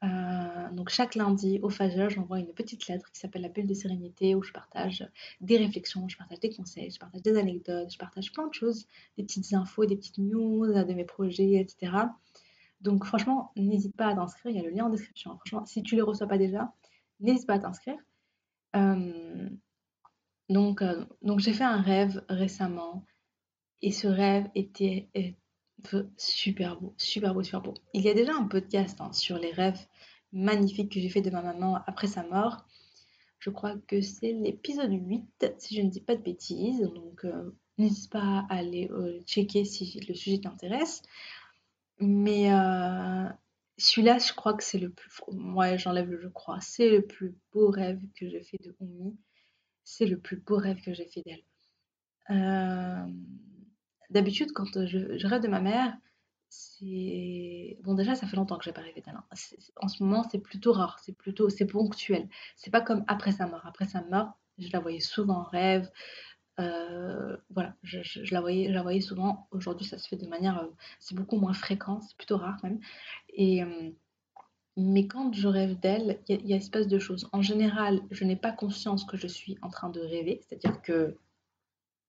[0.04, 3.74] Euh, donc chaque lundi au Fajr, j'envoie une petite lettre qui s'appelle la bulle de
[3.74, 5.09] sérénité où je partage
[5.40, 8.87] des réflexions, je partage des conseils, je partage des anecdotes, je partage plein de choses,
[9.16, 11.92] des petites infos, des petites news de mes projets, etc.
[12.82, 15.37] Donc franchement, n'hésite pas à t'inscrire, il y a le lien en description.
[15.38, 16.72] Franchement, si tu ne les reçois pas déjà,
[17.20, 17.98] n'hésite pas à t'inscrire.
[18.76, 19.48] Euh,
[20.50, 23.02] donc, euh, donc j'ai fait un rêve récemment
[23.80, 25.09] et ce rêve était
[26.16, 27.74] super beau, super beau, super beau.
[27.94, 29.80] Il y a déjà un podcast hein, sur les rêves
[30.32, 32.66] magnifiques que j'ai fait de ma maman après sa mort.
[33.38, 36.80] Je crois que c'est l'épisode 8, si je ne dis pas de bêtises.
[36.80, 41.02] Donc, euh, n'hésite pas à aller euh, checker si le sujet t'intéresse.
[42.00, 43.28] Mais euh,
[43.78, 45.10] celui-là, je crois que c'est le plus.
[45.32, 46.60] Moi, j'enlève le je crois.
[46.60, 49.16] C'est le plus beau rêve que j'ai fait de Oumi.
[49.84, 51.44] C'est le plus beau rêve que j'ai fait d'elle.
[54.11, 55.97] D'habitude, quand euh, je, rêve de ma mère,
[56.49, 59.16] c'est bon déjà ça fait longtemps que j'ai pas rêvé d'elle.
[59.16, 59.25] Hein.
[59.77, 62.29] En ce moment c'est plutôt rare, c'est plutôt c'est ponctuel.
[62.57, 63.66] C'est pas comme après sa mort.
[63.66, 65.90] Après sa mort, je la voyais souvent en rêve.
[66.59, 69.49] Euh, voilà, je, la voyais, je la voyais souvent.
[69.51, 70.69] Aujourd'hui ça se fait de manière, euh,
[71.01, 72.81] c'est beaucoup moins fréquent, c'est plutôt rare même.
[73.35, 73.62] Et
[74.77, 77.29] mais quand je rêve d'elle, il y, a espèce de choses.
[77.33, 81.16] En général, je n'ai pas conscience que je suis en train de rêver, c'est-à-dire que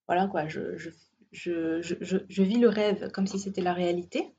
[0.07, 0.89] voilà quoi, je, je
[1.31, 4.33] je, vis le rêve comme si c'était la réalité,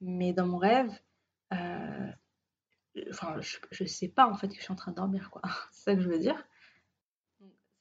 [0.00, 0.90] mais dans mon rêve,
[1.52, 2.10] euh,
[3.10, 5.30] enfin, je ne sais pas en fait que je suis en train de dormir.
[5.72, 6.42] C'est ça que je veux dire.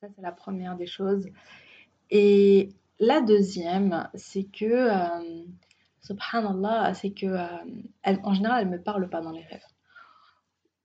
[0.02, 1.28] ça, c'est la première des choses.
[2.10, 5.46] Et la deuxième, c'est que, euh,
[6.02, 9.66] subhanallah, c'est que, euh, en général, elle ne me parle pas dans les rêves.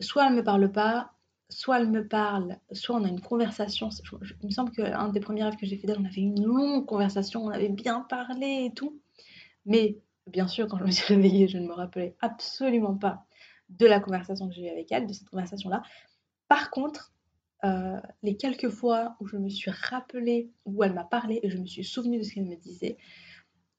[0.00, 1.12] Soit elle ne me parle pas,
[1.50, 3.88] soit elle me parle, soit on a une conversation.
[4.42, 6.86] il me semble qu'un des premiers rêves que j'ai fait d'elle, on avait une longue
[6.86, 9.00] conversation, on avait bien parlé et tout.
[9.64, 13.24] Mais bien sûr, quand je me suis réveillée, je ne me rappelais absolument pas
[13.68, 15.82] de la conversation que j'ai eue avec elle, de cette conversation-là.
[16.48, 17.12] Par contre,
[17.64, 21.58] euh, les quelques fois où je me suis rappelée, où elle m'a parlé et je
[21.58, 22.96] me suis souvenue de ce qu'elle me disait,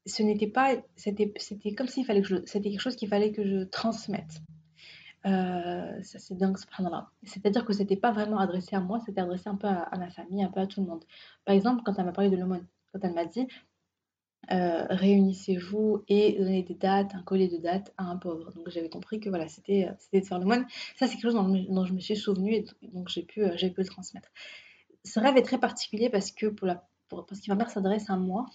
[0.05, 1.31] ce n'était pas, c'était,
[1.75, 4.41] comme s'il fallait que je, c'était quelque chose qu'il fallait que je transmette.
[5.25, 7.09] Euh, c'est dingue, subhanallah.
[7.23, 10.43] C'est-à-dire que c'était pas vraiment adressé à moi, c'était adressé un peu à, ma famille,
[10.43, 11.03] un peu à tout le monde.
[11.45, 13.47] Par exemple, quand elle m'a parlé de l'aumône, quand elle m'a dit
[14.51, 18.51] euh, réunissez-vous et donnez des dates, un collier de dates à un pauvre.
[18.53, 20.65] Donc j'avais compris que voilà, c'était euh, de faire l'aumône.
[20.95, 23.85] Ça c'est quelque chose dont, je me suis souvenue et donc j'ai pu, pu le
[23.85, 24.29] transmettre.
[25.03, 28.15] Ce rêve est très particulier parce que pour la, parce que ma mère s'adresse à
[28.15, 28.45] moi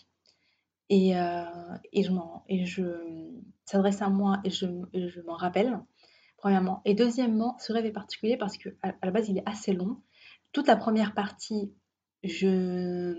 [0.88, 2.44] et, et je m'en
[3.66, 5.80] s'adresse à moi et je, je m'en rappelle
[6.44, 6.82] premièrement.
[6.84, 10.02] Et deuxièmement, ce rêve est particulier parce que à, la base, il est assez long.
[10.52, 11.72] Toute la première partie,
[12.22, 13.14] je...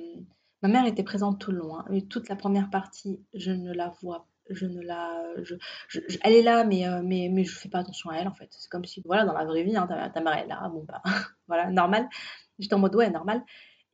[0.61, 3.73] ma mère était présente tout le long, hein, mais toute la première partie, je ne
[3.73, 5.23] la vois je ne la
[6.21, 8.47] elle est là mais, euh, mais mais je fais pas attention à elle en fait.
[8.51, 10.85] C'est comme si voilà dans la vraie vie hein, ta, ta, mère est là bon
[10.87, 11.01] bah
[11.47, 12.07] voilà normal.
[12.59, 13.41] J'étais en mode ouais normal.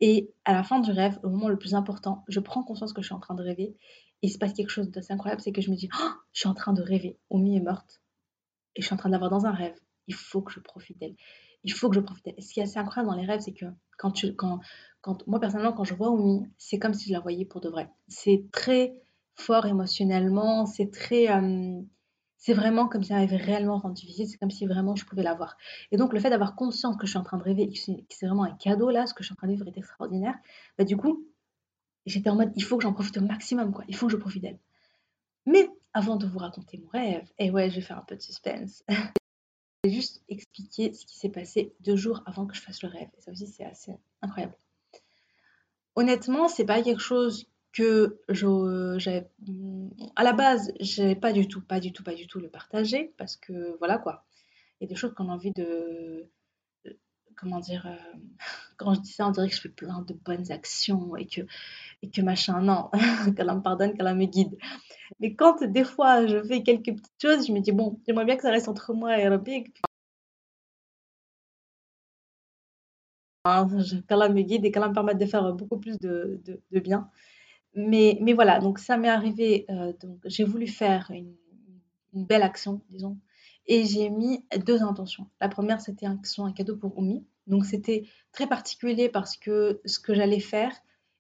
[0.01, 3.01] Et à la fin du rêve au moment le plus important je prends conscience que
[3.01, 3.77] je suis en train de rêver
[4.23, 6.41] et il se passe quelque chose d'assez incroyable c'est que je me dis oh, je
[6.41, 7.17] suis en train de rêver.
[7.29, 8.00] Omi est morte
[8.75, 9.77] et je suis en train d'avoir dans un rêve.
[10.07, 11.15] Il faut que je profite d'elle.
[11.63, 12.41] Il faut que je profite d'elle.
[12.41, 13.65] Ce qui est assez incroyable dans les rêves, c'est que
[13.97, 14.59] quand tu, quand,
[15.01, 17.69] quand, moi personnellement, quand je vois Oumi, c'est comme si je la voyais pour de
[17.69, 17.89] vrai.
[18.07, 18.95] C'est très
[19.35, 21.81] fort émotionnellement, c'est très, euh,
[22.37, 25.23] c'est vraiment comme si elle avait réellement rendu visite, c'est comme si vraiment je pouvais
[25.23, 25.57] la voir.
[25.91, 28.25] Et donc le fait d'avoir conscience que je suis en train de rêver que c'est
[28.25, 30.35] vraiment un cadeau là, ce que je suis en train de vivre est extraordinaire,
[30.77, 31.25] bah du coup,
[32.05, 33.83] j'étais en mode, il faut que j'en profite au maximum, quoi.
[33.87, 34.59] Il faut que je profite d'elle.
[35.45, 38.21] Mais avant de vous raconter mon rêve, et ouais, je vais faire un peu de
[38.21, 38.83] suspense.
[38.89, 42.89] je vais juste expliquer ce qui s'est passé deux jours avant que je fasse le
[42.89, 43.09] rêve.
[43.17, 44.55] Et ça aussi, c'est assez incroyable.
[45.95, 49.29] Honnêtement, c'est pas quelque chose que j'avais.
[50.15, 53.13] À la base, j'avais pas du tout, pas du tout, pas du tout le partager
[53.17, 54.25] parce que voilà quoi.
[54.79, 56.29] Il y a des choses qu'on a envie de.
[57.37, 58.19] Comment dire euh,
[58.77, 61.41] Quand je dis ça, on dirait que je fais plein de bonnes actions et que,
[62.01, 62.61] et que machin.
[62.61, 62.89] Non,
[63.35, 64.57] qu'elle me pardonne, qu'elle me guide.
[65.19, 68.35] Mais quand des fois je fais quelques petites choses, je me dis, bon, j'aimerais bien
[68.37, 69.65] que ça reste entre moi et Rabbi.
[73.43, 73.67] Hein,
[74.07, 77.09] qu'Allah me guide et qu'Allah me permette de faire beaucoup plus de, de, bien.
[77.75, 81.35] Mais, mais voilà, donc ça m'est arrivé, euh, donc j'ai voulu faire une,
[82.13, 83.17] belle action, disons,
[83.71, 85.27] et j'ai mis deux intentions.
[85.39, 87.25] La première, c'était un, un cadeau pour Oumi.
[87.47, 88.03] Donc c'était
[88.33, 90.73] très particulier parce que ce que j'allais faire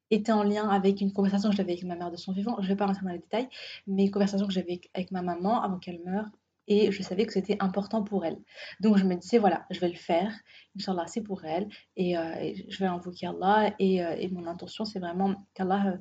[0.09, 2.57] était en lien avec une conversation que j'avais avec ma mère de son vivant.
[2.57, 3.47] Je ne vais pas rentrer dans les détails,
[3.87, 6.25] mais une conversation que j'avais avec ma maman avant qu'elle meure
[6.67, 8.37] et je savais que c'était important pour elle.
[8.81, 10.33] Donc je me disais, voilà, je vais le faire,
[10.77, 14.83] Inch'Allah, c'est pour elle, et, euh, je vais invoquer Allah, et, euh, et mon intention,
[14.83, 15.97] c'est vraiment qu'Allah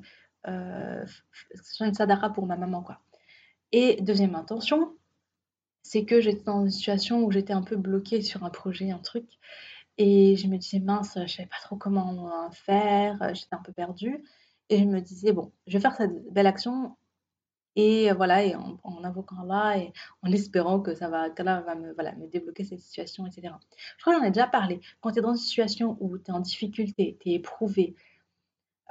[0.47, 1.05] euh,
[1.63, 2.99] soit une sadaqa pour ma maman, quoi.
[3.71, 4.93] Et deuxième intention,
[5.91, 8.97] c'est que j'étais dans une situation où j'étais un peu bloquée sur un projet, un
[8.97, 9.25] truc,
[9.97, 14.23] et je me disais, mince, je savais pas trop comment faire, j'étais un peu perdue,
[14.69, 16.95] et je me disais, bon, je vais faire cette belle action,
[17.75, 21.93] et voilà, et en, invoquant Allah et en espérant que ça va, qu'Allah va me,
[21.93, 23.53] voilà, me débloquer cette situation, etc.
[23.97, 24.79] Je crois que j'en ai déjà parlé.
[25.01, 27.95] Quand tu es dans une situation où tu es en difficulté, tu es éprouvé,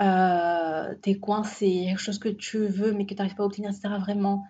[0.02, 3.46] euh, tu es coincé, quelque chose que tu veux mais que tu n'arrives pas à
[3.46, 3.88] obtenir, etc.
[4.00, 4.44] Vraiment,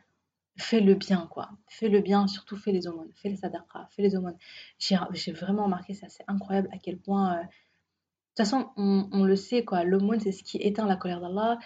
[0.61, 1.51] fais le bien, quoi.
[1.69, 4.37] Fais le bien, surtout fais les aumônes, fais les sadaqas, fais les aumônes.
[4.79, 7.39] J'ai vraiment remarqué, c'est assez incroyable à quel point...
[7.39, 9.83] Euh, de toute façon, on, le sait, quoi.
[9.83, 11.59] L'aumône, c'est ce qui éteint la colère d'Allah.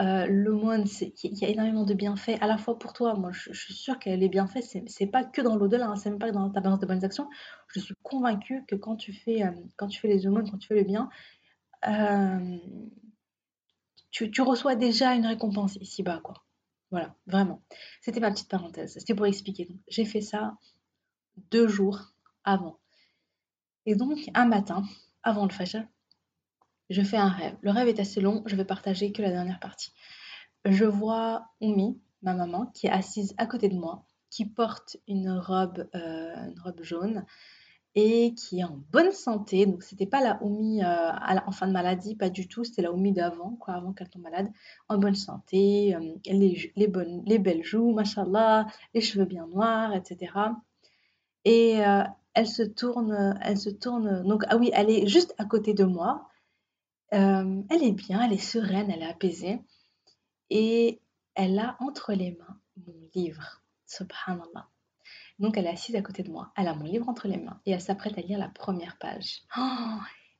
[0.00, 3.14] Euh, l'aumône, il y a énormément de bienfaits à la fois pour toi.
[3.14, 6.18] Moi, je, suis sûre que les bienfaits, c'est pas que dans l'au-delà, hein, c'est même
[6.18, 7.28] pas dans ta balance de bonnes actions.
[7.68, 10.68] Je suis convaincue que quand tu fais, euh, quand tu fais les aumônes, quand tu
[10.68, 11.08] fais le bien,
[11.88, 12.58] euh,
[14.10, 16.34] tu, reçois déjà une récompense ici-bas, quoi.
[16.90, 17.62] Voilà, vraiment.
[18.00, 18.94] C'était ma petite parenthèse.
[18.94, 19.68] C'était pour expliquer.
[19.88, 20.56] J'ai fait ça
[21.50, 22.12] deux jours
[22.44, 22.78] avant.
[23.86, 24.82] Et donc, un matin,
[25.22, 25.84] avant le fajr,
[26.90, 27.56] je fais un rêve.
[27.62, 29.92] Le rêve est assez long, je vais partager que la dernière partie.
[30.64, 35.30] Je vois Oumi, ma maman, qui est assise à côté de moi, qui porte une
[35.30, 37.24] robe, euh, une robe jaune
[37.94, 39.66] et qui est en bonne santé.
[39.66, 41.12] Donc c'était pas la Oumi euh,
[41.46, 42.64] en fin de maladie, pas du tout.
[42.64, 44.50] C'était la Oumi d'avant, quoi, avant qu'elle tombe malade,
[44.88, 50.32] en bonne santé, euh, les, bonnes, les belles joues, machallah, les cheveux bien noirs, etc.
[51.44, 51.80] Et
[52.34, 54.22] elle se tourne, elle se tourne.
[54.26, 56.30] Donc ah oui, elle est juste à côté de moi.
[57.12, 59.60] Euh, elle est bien, elle est sereine, elle est apaisée
[60.48, 61.00] et
[61.34, 64.68] elle a entre les mains mon livre, subhanallah.
[65.40, 67.60] Donc elle est assise à côté de moi, elle a mon livre entre les mains
[67.66, 69.42] et elle s'apprête à lire la première page.
[69.58, 69.98] Oh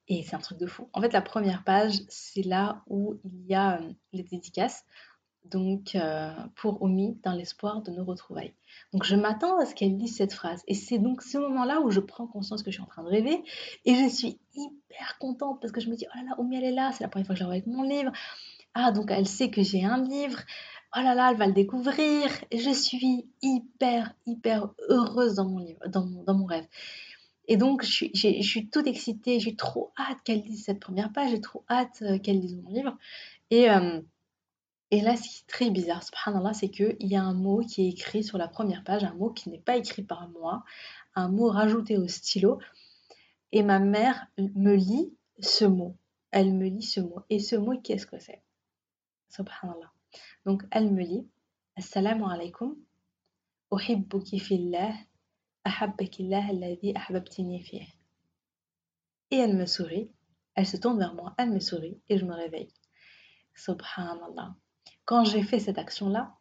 [0.08, 0.88] et c'est un truc de fou.
[0.92, 4.84] En fait, la première page, c'est là où il y a euh, les dédicaces
[5.44, 8.52] donc euh, pour Omi dans l'espoir de nos retrouvailles.
[8.92, 10.62] Donc je m'attends à ce qu'elle lise cette phrase.
[10.66, 13.08] Et c'est donc ce moment-là où je prends conscience que je suis en train de
[13.08, 13.42] rêver
[13.84, 16.64] et je suis hyper contente parce que je me dis, oh là là, Omi elle
[16.64, 18.12] est là, c'est la première fois que je la vois avec mon livre.
[18.74, 20.40] Ah, donc elle sait que j'ai un livre.
[20.96, 22.28] Oh là là, elle va le découvrir.
[22.52, 26.66] Je suis hyper, hyper heureuse dans mon livre, dans dans mon rêve.
[27.50, 31.12] Et donc, je suis, je suis toute excitée, j'ai trop hâte qu'elle lise cette première
[31.12, 32.96] page, j'ai trop hâte euh, qu'elle lise mon livre.
[33.50, 34.00] Et, euh,
[34.92, 37.82] et là, ce qui est très bizarre, subhanallah, c'est qu'il y a un mot qui
[37.82, 40.62] est écrit sur la première page, un mot qui n'est pas écrit par moi,
[41.16, 42.60] un mot rajouté au stylo.
[43.52, 45.96] Et ma mère me lit ce mot.
[46.30, 47.20] Elle me lit ce mot.
[47.30, 48.42] Et ce mot, qu'est-ce que c'est?
[49.28, 49.92] Subhanallah.
[50.46, 51.28] Donc, elle me lit
[51.76, 52.76] Assalamu alaikum.
[53.70, 54.94] Uhibbuki fillah.
[55.64, 57.86] Ahabbakillah alladhi ahbabtini fih.
[59.30, 60.10] Et elle me sourit.
[60.54, 61.34] Elle se tourne vers moi.
[61.38, 62.00] Elle me sourit.
[62.08, 62.72] Et je me réveille.
[63.54, 64.56] Subhanallah
[65.10, 66.36] quand j'ai fait cette action-là,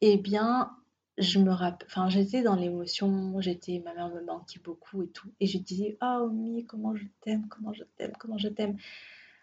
[0.00, 0.76] eh bien,
[1.18, 5.32] je me rappelle, enfin, j'étais dans l'émotion, j'étais, ma mère me manquait beaucoup et tout,
[5.38, 8.76] et je disais, ah, Omi, comment je t'aime, comment je t'aime, comment je t'aime.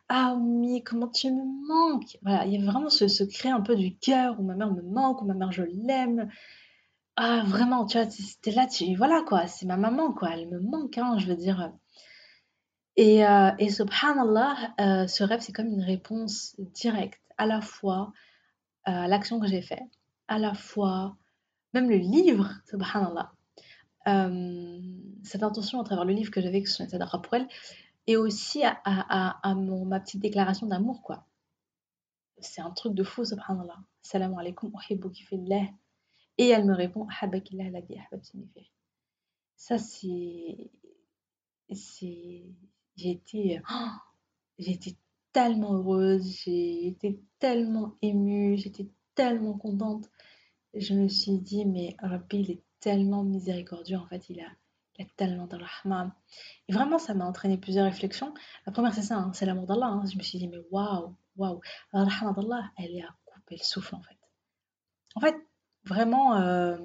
[0.09, 2.17] Ah, Omi, comment tu me manques.
[2.23, 4.81] Voilà, il y a vraiment ce secret un peu du cœur où ma mère me
[4.81, 6.29] manque, où ma mère je l'aime.
[7.15, 10.59] Ah, vraiment, tu vois, c'était là, tu, voilà quoi, c'est ma maman quoi, elle me
[10.59, 11.71] manque, hein, je veux dire.
[12.95, 18.13] Et, euh, et subhanallah, euh, ce rêve, c'est comme une réponse directe, à la fois
[18.87, 19.83] l'action que j'ai faite,
[20.27, 21.15] à la fois,
[21.75, 23.31] même le livre, subhanallah,
[24.07, 24.79] euh,
[25.23, 27.47] cette intention à travers le livre que j'avais, que c'est pour elle,
[28.09, 31.27] et aussi à, à, mon, ma petite déclaration d'amour, quoi.
[32.39, 33.77] C'est un truc de fou, subhanallah.
[34.01, 34.71] Salam alaikum,
[36.39, 37.07] Et elle me répond,
[39.55, 40.71] Ça, c'est.
[41.69, 42.55] J'ai
[42.97, 43.61] été.
[44.57, 44.97] J'ai été
[45.31, 50.09] tellement heureuse, j'ai été tellement émue, j'étais tellement contente.
[50.73, 54.51] Je me suis dit, mais Rabbi, il est tellement miséricordieux, en fait, il a,
[55.05, 56.15] tellement de rahma.
[56.67, 58.33] Et vraiment, ça m'a entraîné plusieurs réflexions.
[58.65, 59.87] La première, c'est ça, hein, c'est l'amour d'Allah.
[59.87, 60.03] Hein.
[60.11, 61.61] Je me suis dit, mais waouh, waouh,
[61.93, 64.17] la rahma d'Allah, elle est à couper le souffle, en fait.
[65.15, 65.35] En fait,
[65.85, 66.77] vraiment, euh,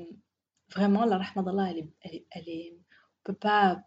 [0.70, 3.82] vraiment, la rahma d'Allah, elle est, elle, est, on peut pas,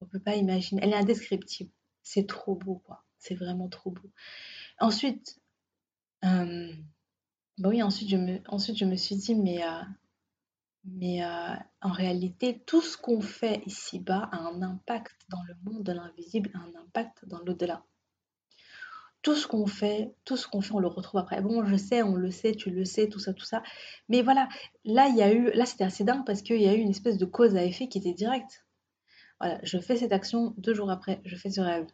[0.00, 1.70] on peut pas imaginer, elle est indescriptible.
[2.02, 3.04] c'est trop beau, quoi.
[3.18, 4.10] C'est vraiment trop beau.
[4.80, 5.40] Ensuite,
[6.24, 6.72] euh,
[7.58, 9.82] bah oui, ensuite je me, ensuite je me suis dit, mais, euh,
[10.84, 15.84] mais euh, en réalité, tout ce qu'on fait ici-bas a un impact dans le monde
[15.84, 17.84] de l'invisible, a un impact dans l'au-delà.
[19.22, 21.40] Tout ce qu'on fait, tout ce qu'on fait, on le retrouve après.
[21.40, 23.62] Bon, je sais, on le sait, tu le sais, tout ça, tout ça.
[24.08, 24.48] Mais voilà,
[24.84, 26.90] là, il y a eu, là, c'était assez dingue parce qu'il y a eu une
[26.90, 28.66] espèce de cause à effet qui était directe.
[29.38, 31.86] Voilà, je fais cette action, deux jours après, je fais ce rêve.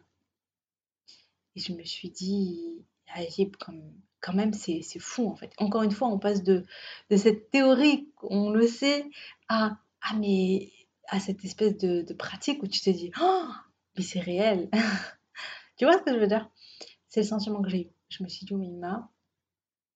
[1.55, 3.81] Et je me suis dit, Agib, comme
[4.21, 5.51] quand même, c'est fou en fait.
[5.57, 6.65] Encore une fois, on passe de,
[7.09, 9.09] de cette théorie, on le sait,
[9.47, 10.71] à, ah, mais,
[11.07, 13.47] à cette espèce de, de pratique où tu te dis, oh,
[13.97, 14.69] mais c'est réel.
[15.77, 16.49] tu vois ce que je veux dire?
[17.07, 17.89] C'est le sentiment que j'ai eu.
[18.09, 19.09] Je me suis dit, Mima,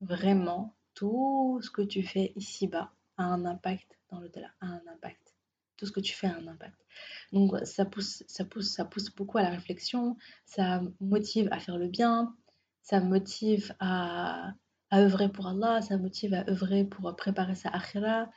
[0.02, 4.82] vraiment, tout ce que tu fais ici-bas a un impact dans le delà a un
[4.94, 5.34] impact.
[5.78, 6.80] Tout ce que tu fais a un impact.
[7.32, 11.78] Donc ça pousse, ça pousse, ça pousse beaucoup à la réflexion, ça motive à faire
[11.78, 12.36] le bien,
[12.84, 14.54] ça motive à,
[14.94, 18.30] œuvrer pour Allah, ça motive à œuvrer pour préparer sa akhira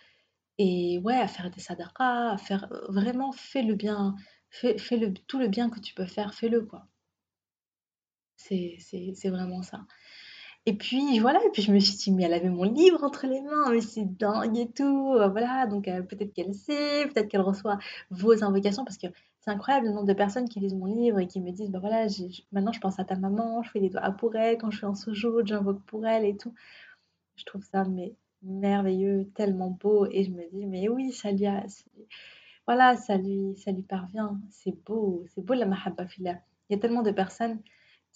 [0.58, 4.16] et ouais, à faire des sadaqas, à faire vraiment fais le bien,
[4.50, 6.86] fais, fais le, tout le bien que tu peux faire, fais-le quoi.
[8.36, 9.86] C'est vraiment ça.
[10.66, 13.26] Et puis voilà, et puis je me suis dit, mais elle avait mon livre entre
[13.26, 15.14] les mains, mais c'est dingue et tout.
[15.30, 17.78] Voilà, donc euh, peut-être qu'elle sait, peut-être qu'elle reçoit
[18.10, 19.06] vos invocations, parce que
[19.46, 21.78] c'est incroyable le nombre de personnes qui lisent mon livre et qui me disent, bah
[21.78, 22.08] voilà,
[22.50, 24.86] maintenant je pense à ta maman, je fais des doigts pour elle, quand je suis
[24.86, 26.52] en sojourn, j'invoque pour elle et tout.
[27.36, 31.46] Je trouve ça mais merveilleux, tellement beau, et je me dis, mais oui, ça lui
[31.46, 31.64] a,
[32.66, 36.26] voilà, ça lui, ça lui parvient, c'est beau, c'est beau la mahabba Il
[36.70, 37.60] y a tellement de personnes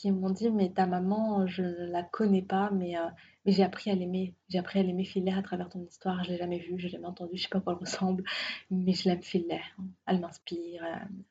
[0.00, 3.06] qui m'ont dit mais ta maman je ne la connais pas mais, euh,
[3.46, 4.34] j'ai appris à l'aimer.
[4.48, 6.22] J'ai appris à l'aimer filer à travers ton histoire.
[6.24, 8.24] Je l'ai jamais vue je l'ai jamais entendue je sais pas quoi elle ressemble
[8.70, 9.60] mais je l'aime filer
[10.06, 10.84] elle m'inspire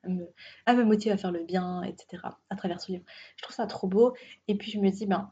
[0.04, 3.04] elle me, motive à faire le bien etc à travers ce livre.
[3.38, 4.14] Je trouve ça trop beau.
[4.48, 5.32] Et puis je me dis ben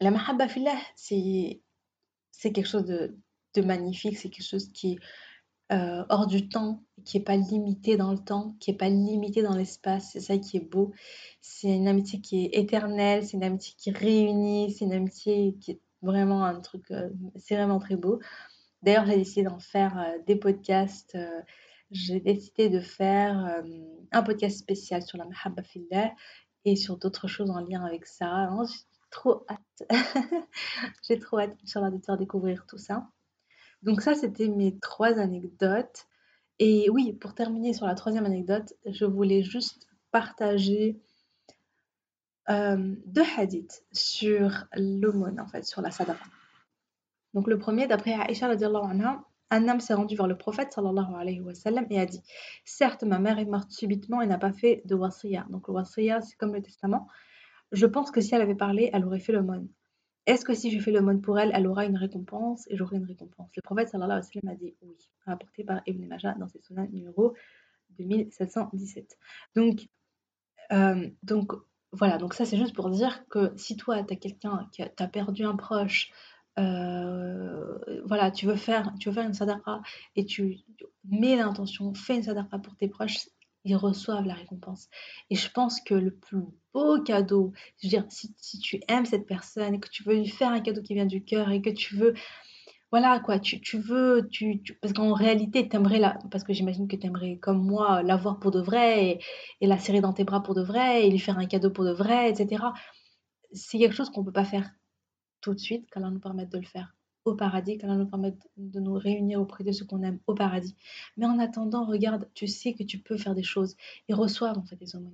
[0.00, 1.60] la mahabba fillah c'est
[2.30, 3.16] c'est quelque chose de,
[3.54, 4.16] de magnifique.
[4.18, 4.98] C'est quelque chose qui
[5.72, 9.42] euh, hors du temps, qui n'est pas limité dans le temps, qui n'est pas limité
[9.42, 10.10] dans l'espace.
[10.12, 10.92] C'est ça qui est beau.
[11.40, 15.72] C'est une amitié qui est éternelle, c'est une amitié qui réunit, c'est une amitié qui
[15.72, 18.20] est vraiment un truc, euh, c'est vraiment très beau.
[18.82, 21.16] D'ailleurs, j'ai décidé d'en faire euh, des podcasts.
[21.90, 23.62] j'ai décidé de faire
[24.12, 26.12] un podcast spécial sur la Mahabba Fillah
[26.64, 28.28] et sur d'autres choses en lien avec ça.
[28.28, 29.90] Hein, j'ai trop hâte.
[31.08, 33.08] j'ai trop hâte, de te faire découvrir tout ça.
[33.82, 36.06] Donc ça, c'était mes trois anecdotes.
[36.62, 41.00] Et oui, pour terminer sur la troisième anecdote, je voulais juste partager
[42.50, 46.22] euh, deux hadiths sur l'aumône, en fait, sur la sadaqa.
[47.32, 51.40] Donc le premier, d'après Aïcha anha, un homme s'est rendu vers le prophète sallallahu alayhi
[51.40, 52.22] wa sallam et a dit
[52.66, 55.46] Certes, ma mère est morte subitement et n'a pas fait de wasiya.
[55.48, 57.08] Donc le wasiya, c'est comme le testament.
[57.72, 59.66] Je pense que si elle avait parlé, elle aurait fait l'aumône.
[60.26, 62.96] Est-ce que si je fais le l'aumône pour elle, elle aura une récompense et j'aurai
[62.96, 63.50] une récompense?
[63.56, 66.60] Le prophète sallallahu alayhi wa sallam a dit oui, rapporté par Ibn Majah dans ses
[66.60, 67.34] sunnahs numéro
[67.98, 69.18] 2717.
[69.56, 69.88] Donc,
[70.72, 71.52] euh, donc
[71.92, 75.08] voilà, donc ça c'est juste pour dire que si toi tu as quelqu'un qui a,
[75.08, 76.12] perdu un proche,
[76.58, 79.80] euh, voilà, tu veux faire, tu veux faire une sadaqa
[80.16, 80.58] et tu
[81.04, 83.28] mets l'intention, fais une sadaqa pour tes proches,
[83.64, 84.88] ils reçoivent la récompense.
[85.30, 86.42] Et je pense que le plus
[86.72, 90.60] beau cadeau, dire, si, tu aimes cette personne et que tu veux lui faire un
[90.60, 92.14] cadeau qui vient du cœur et que tu veux,
[92.90, 96.96] voilà quoi, tu, tu veux, tu, parce qu'en réalité, t'aimerais la, parce que j'imagine que
[96.96, 99.24] tu aimerais comme moi l'avoir pour de vrai et,
[99.60, 101.84] et, la serrer dans tes bras pour de vrai et lui faire un cadeau pour
[101.84, 102.64] de vrai, etc.
[103.52, 104.70] C'est quelque chose qu'on ne peut pas faire
[105.40, 106.94] tout de suite, qu'Allah nous permette de le faire
[107.24, 110.74] au paradis, qu'Allah nous permette de nous réunir auprès de ceux qu'on aime au paradis.
[111.16, 113.76] Mais en attendant, regarde, tu sais que tu peux faire des choses.
[114.08, 115.10] Ils reçoivent en fait les hommes.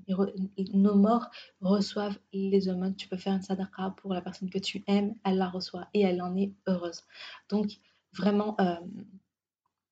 [0.72, 2.94] Nos morts reçoivent les hommes.
[2.96, 6.02] Tu peux faire une sadaqa pour la personne que tu aimes, elle la reçoit et
[6.02, 7.02] elle en est heureuse.
[7.48, 7.78] Donc
[8.12, 8.76] vraiment, euh,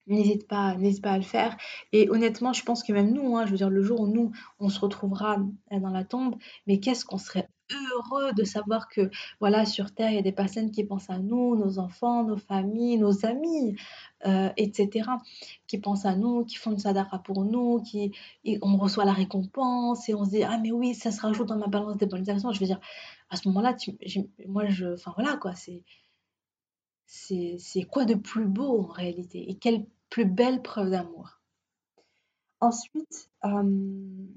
[0.07, 1.55] n'hésite pas, n'hésite pas à le faire.
[1.91, 4.31] Et honnêtement, je pense que même nous, hein, je veux dire, le jour où nous,
[4.59, 5.37] on se retrouvera
[5.71, 6.35] dans la tombe,
[6.67, 10.31] mais qu'est-ce qu'on serait heureux de savoir que, voilà, sur Terre, il y a des
[10.31, 13.75] personnes qui pensent à nous, nos enfants, nos familles, nos amis,
[14.25, 15.09] euh, etc.,
[15.67, 18.11] qui pensent à nous, qui font une sadaqa pour nous, qui,
[18.61, 21.57] on reçoit la récompense et on se dit, ah mais oui, ça se rajoute dans
[21.57, 22.51] ma balance des bonnes actions.
[22.51, 22.79] Je veux dire,
[23.29, 23.75] à ce moment-là,
[24.47, 25.83] moi, je, enfin voilà, quoi, c'est,
[27.05, 29.49] c'est quoi de plus beau en réalité?
[29.49, 31.39] Et quelle plus belle preuve d'amour?
[32.61, 34.27] Ensuite, euh,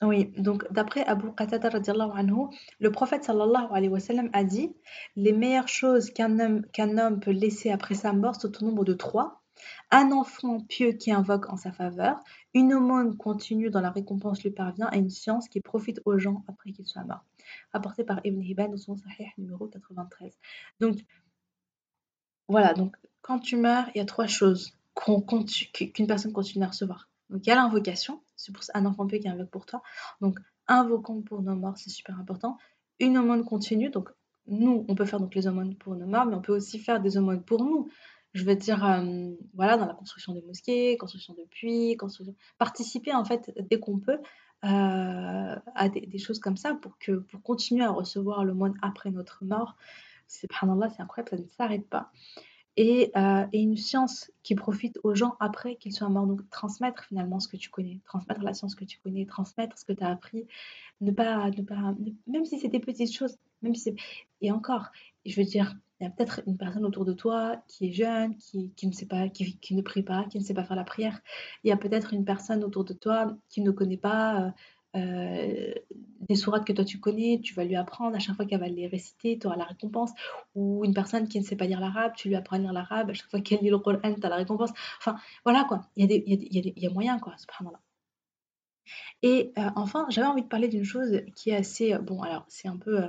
[0.00, 1.70] oui, donc d'après Abu Qatada
[2.14, 2.46] anhu,
[2.78, 4.72] le prophète sallallahu alayhi wa sallam a dit
[5.16, 8.92] Les meilleures choses qu'un homme, homme peut laisser après sa mort sont au nombre de
[8.92, 9.42] trois
[9.90, 12.20] Un enfant pieux qui invoque en sa faveur,
[12.54, 16.44] une aumône continue dont la récompense lui parvient et une science qui profite aux gens
[16.46, 17.24] après qu'ils soient morts.
[17.72, 20.32] Rapporté par Ibn Hibban dans son Sahih numéro 93.
[20.78, 20.98] Donc,
[22.46, 27.08] voilà, donc quand tu meurs, il y a trois choses qu'une personne continue à recevoir.
[27.30, 29.82] Donc il y a l'invocation, c'est pour un enfant qui invoque pour toi.
[30.20, 32.58] Donc invoquons pour nos morts, c'est super important.
[33.00, 34.10] Une aumône continue, donc
[34.46, 37.00] nous, on peut faire donc les aumônes pour nos morts, mais on peut aussi faire
[37.00, 37.88] des aumônes pour nous.
[38.34, 41.96] Je veux dire, euh, voilà, dans la construction des mosquées, construction de puits,
[42.58, 44.18] participer en fait dès qu'on peut
[44.64, 49.44] euh, à des, choses comme ça pour que pour continuer à recevoir monde après notre
[49.44, 49.76] mort.
[50.26, 50.48] C'est
[50.90, 52.10] c'est incroyable, ça ne s'arrête pas.
[52.78, 56.26] Euh, et, une science qui profite aux gens après qu'ils soient morts.
[56.26, 59.84] Donc transmettre finalement ce que tu connais, transmettre la science que tu connais, transmettre ce
[59.84, 60.46] que tu as appris,
[61.00, 61.94] ne pas, ne pas,
[62.26, 63.94] même si c'est des petites choses, même si.
[64.40, 64.86] Et encore,
[65.26, 68.36] je veux dire, il y a peut-être une personne autour de toi qui est jeune,
[68.36, 70.76] qui, qui ne sait pas, qui, qui, ne prie pas, qui ne sait pas faire
[70.76, 71.20] la prière.
[71.64, 74.54] Il y a peut-être une personne autour de toi qui ne connaît pas
[74.96, 75.74] euh,
[76.20, 78.68] des sourates que toi tu connais, tu vas lui apprendre, à chaque fois qu'elle va
[78.68, 80.12] les réciter, tu auras la récompense.
[80.54, 83.10] Ou une personne qui ne sait pas lire l'arabe, tu lui apprends à lire l'arabe,
[83.10, 84.70] à chaque fois qu'elle lit le Coran, tu as la récompense.
[84.98, 87.80] Enfin, voilà quoi, il y y il y a, moyen quoi, subhanallah.
[89.22, 91.94] Et euh, enfin, j'avais envie de parler d'une chose qui est assez...
[91.94, 93.02] Euh, bon, alors c'est un peu...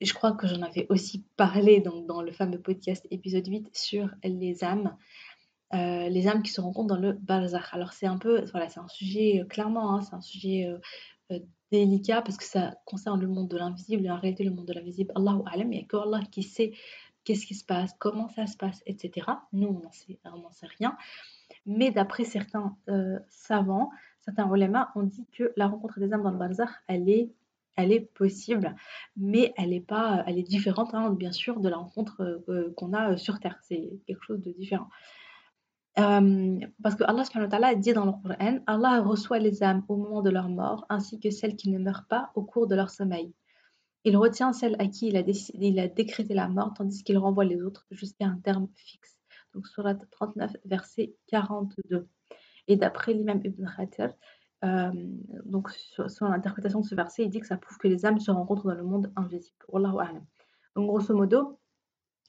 [0.00, 4.08] je crois que j'en avais aussi parlé donc, dans le fameux podcast épisode 8 sur
[4.24, 4.96] les âmes.
[5.76, 7.68] Euh, les âmes qui se rencontrent dans le barzakh.
[7.72, 10.78] Alors c'est un peu, voilà, c'est un sujet, euh, clairement, hein, c'est un sujet
[11.30, 11.38] euh,
[11.70, 14.72] délicat parce que ça concerne le monde de l'invisible et en réalité le monde de
[14.72, 16.72] l'invisible, Allahu Alam, il n'y a que Allah qui sait
[17.24, 19.26] qu'est-ce qui se passe, comment ça se passe, etc.
[19.52, 20.18] Nous, on n'en sait,
[20.52, 20.96] sait rien.
[21.66, 22.76] Mais d'après certains
[23.28, 27.32] savants, certains ulama ont dit que la rencontre des âmes dans le barzakh, elle est
[27.78, 28.74] elle est possible,
[29.18, 32.42] mais elle est pas, elle est différente, hein, bien sûr, de la rencontre
[32.74, 33.58] qu'on a sur Terre.
[33.60, 34.88] C'est quelque chose de différent.
[35.98, 40.20] Euh, parce que Allah subhanahu dit dans le Coran Allah reçoit les âmes au moment
[40.20, 43.32] de leur mort ainsi que celles qui ne meurent pas au cours de leur sommeil.
[44.04, 47.86] Il retient celles à qui il a, décrété la mort tandis qu'il renvoie les autres
[47.90, 49.18] jusqu'à un terme fixe.
[49.54, 52.06] Donc surat 39 verset 42.
[52.68, 54.12] Et d'après l'imam Ibn Khatir,
[54.64, 54.92] euh,
[55.44, 58.30] donc sur, l'interprétation de ce verset, il dit que ça prouve que les âmes se
[58.30, 59.56] rencontrent dans le monde invisible.
[59.72, 61.58] Donc grosso modo,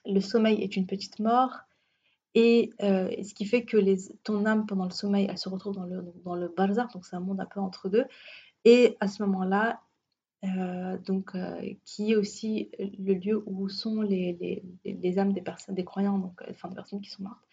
[0.05, 1.66] le sommeil est une petite mort,
[2.39, 3.77] et euh, ce qui fait que
[4.23, 7.15] ton âme, pendant le sommeil, elle se retrouve dans le, dans le barzakh, donc c'est
[7.15, 8.05] un monde un peu entre deux.
[8.63, 9.81] Et à ce moment-là,
[10.43, 12.69] euh, donc, euh, qui est aussi
[12.99, 14.61] le lieu où sont les,
[15.17, 17.47] âmes des des croyants, donc, enfin des personnes qui sont mortes.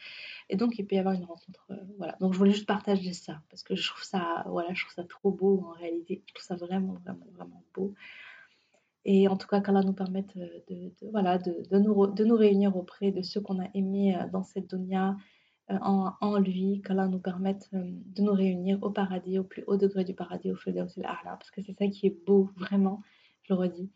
[0.51, 1.67] Et donc, il peut y avoir une rencontre.
[1.97, 2.19] voilà.
[2.21, 5.05] Donc, je voulais juste partager ça, parce que je trouve ça, voilà, je trouve ça
[5.05, 6.21] trop beau en réalité.
[6.27, 7.95] Je trouve ça vraiment, vraiment, vraiment beau.
[9.05, 12.77] Et en tout cas, qu'Allah nous permette euh, de, voilà, de, de, nous, de réunir
[12.77, 15.17] auprès de ceux qu'on a aimés euh, dans cette dunya,
[15.71, 19.77] euh, en, en, lui, qu'Allah nous permette de nous réunir au paradis, au plus haut
[19.77, 23.03] degré du paradis, au Firdaus al parce que c'est ça qui est beau, vraiment,
[23.43, 23.91] je le redis,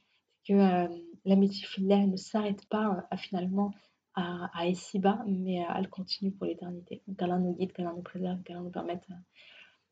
[0.46, 0.88] que
[1.24, 3.72] l'amitié filaire ne s'arrête pas finalement
[4.14, 7.02] à, à ici-bas, mais elle continue pour l'éternité.
[7.18, 9.04] Qu'Allah nous guide, qu'Allah nous préserve, qu'Allah nous permette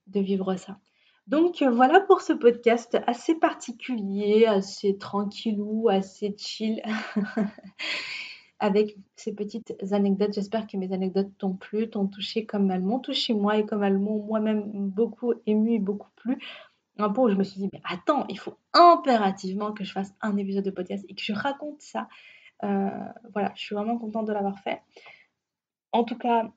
[0.07, 0.79] de vivre ça.
[1.27, 6.81] Donc euh, voilà pour ce podcast assez particulier, assez tranquillou, assez chill,
[8.61, 10.35] avec ces petites anecdotes.
[10.35, 13.83] J'espère que mes anecdotes t'ont plu, t'ont touché comme elles m'ont touché moi et comme
[13.83, 16.39] elles m'ont moi-même beaucoup ému et beaucoup plu.
[16.99, 20.15] Un point où je me suis dit, mais attends, il faut impérativement que je fasse
[20.23, 22.09] un épisode de podcast et que je raconte ça.
[22.63, 22.89] Euh,
[23.33, 24.81] voilà, je suis vraiment contente de l'avoir fait.
[25.93, 26.51] En tout cas,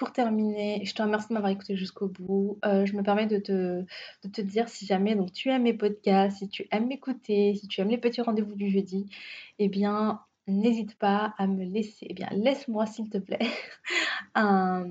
[0.00, 2.58] pour terminer, je te remercie de m'avoir écouté jusqu'au bout.
[2.64, 5.74] Euh, je me permets de te, de te dire si jamais donc, tu aimes mes
[5.74, 9.10] podcasts, si tu aimes m'écouter, si tu aimes les petits rendez-vous du jeudi,
[9.58, 13.40] eh bien, n'hésite pas à me laisser, eh bien, laisse-moi s'il te plaît
[14.34, 14.86] un,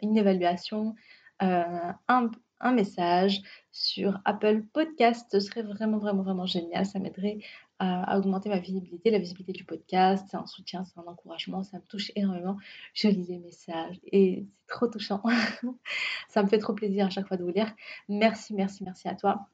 [0.00, 0.94] une évaluation,
[1.42, 2.30] euh, un,
[2.60, 5.26] un message sur Apple Podcast.
[5.30, 6.86] Ce serait vraiment, vraiment, vraiment génial.
[6.86, 7.40] Ça m'aiderait
[7.78, 10.26] à, augmenter ma visibilité, la visibilité du podcast.
[10.30, 11.62] C'est un soutien, c'est un encouragement.
[11.62, 12.56] Ça me touche énormément.
[12.94, 15.22] Je lis les messages et c'est trop touchant.
[16.28, 17.72] ça me fait trop plaisir à chaque fois de vous lire.
[18.08, 19.48] Merci, merci, merci à toi.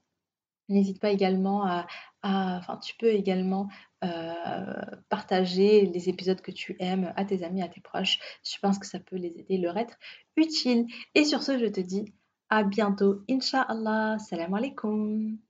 [0.71, 1.87] N'hésite pas également à,
[2.23, 3.69] enfin, tu peux également
[4.03, 8.19] euh, partager les épisodes que tu aimes à tes amis, à tes proches.
[8.43, 9.99] Je pense que ça peut les aider, leur être
[10.37, 10.87] utile.
[11.15, 12.15] Et sur ce, je te dis
[12.49, 14.19] à bientôt, Inch'Allah.
[14.19, 15.44] Salam alaikum.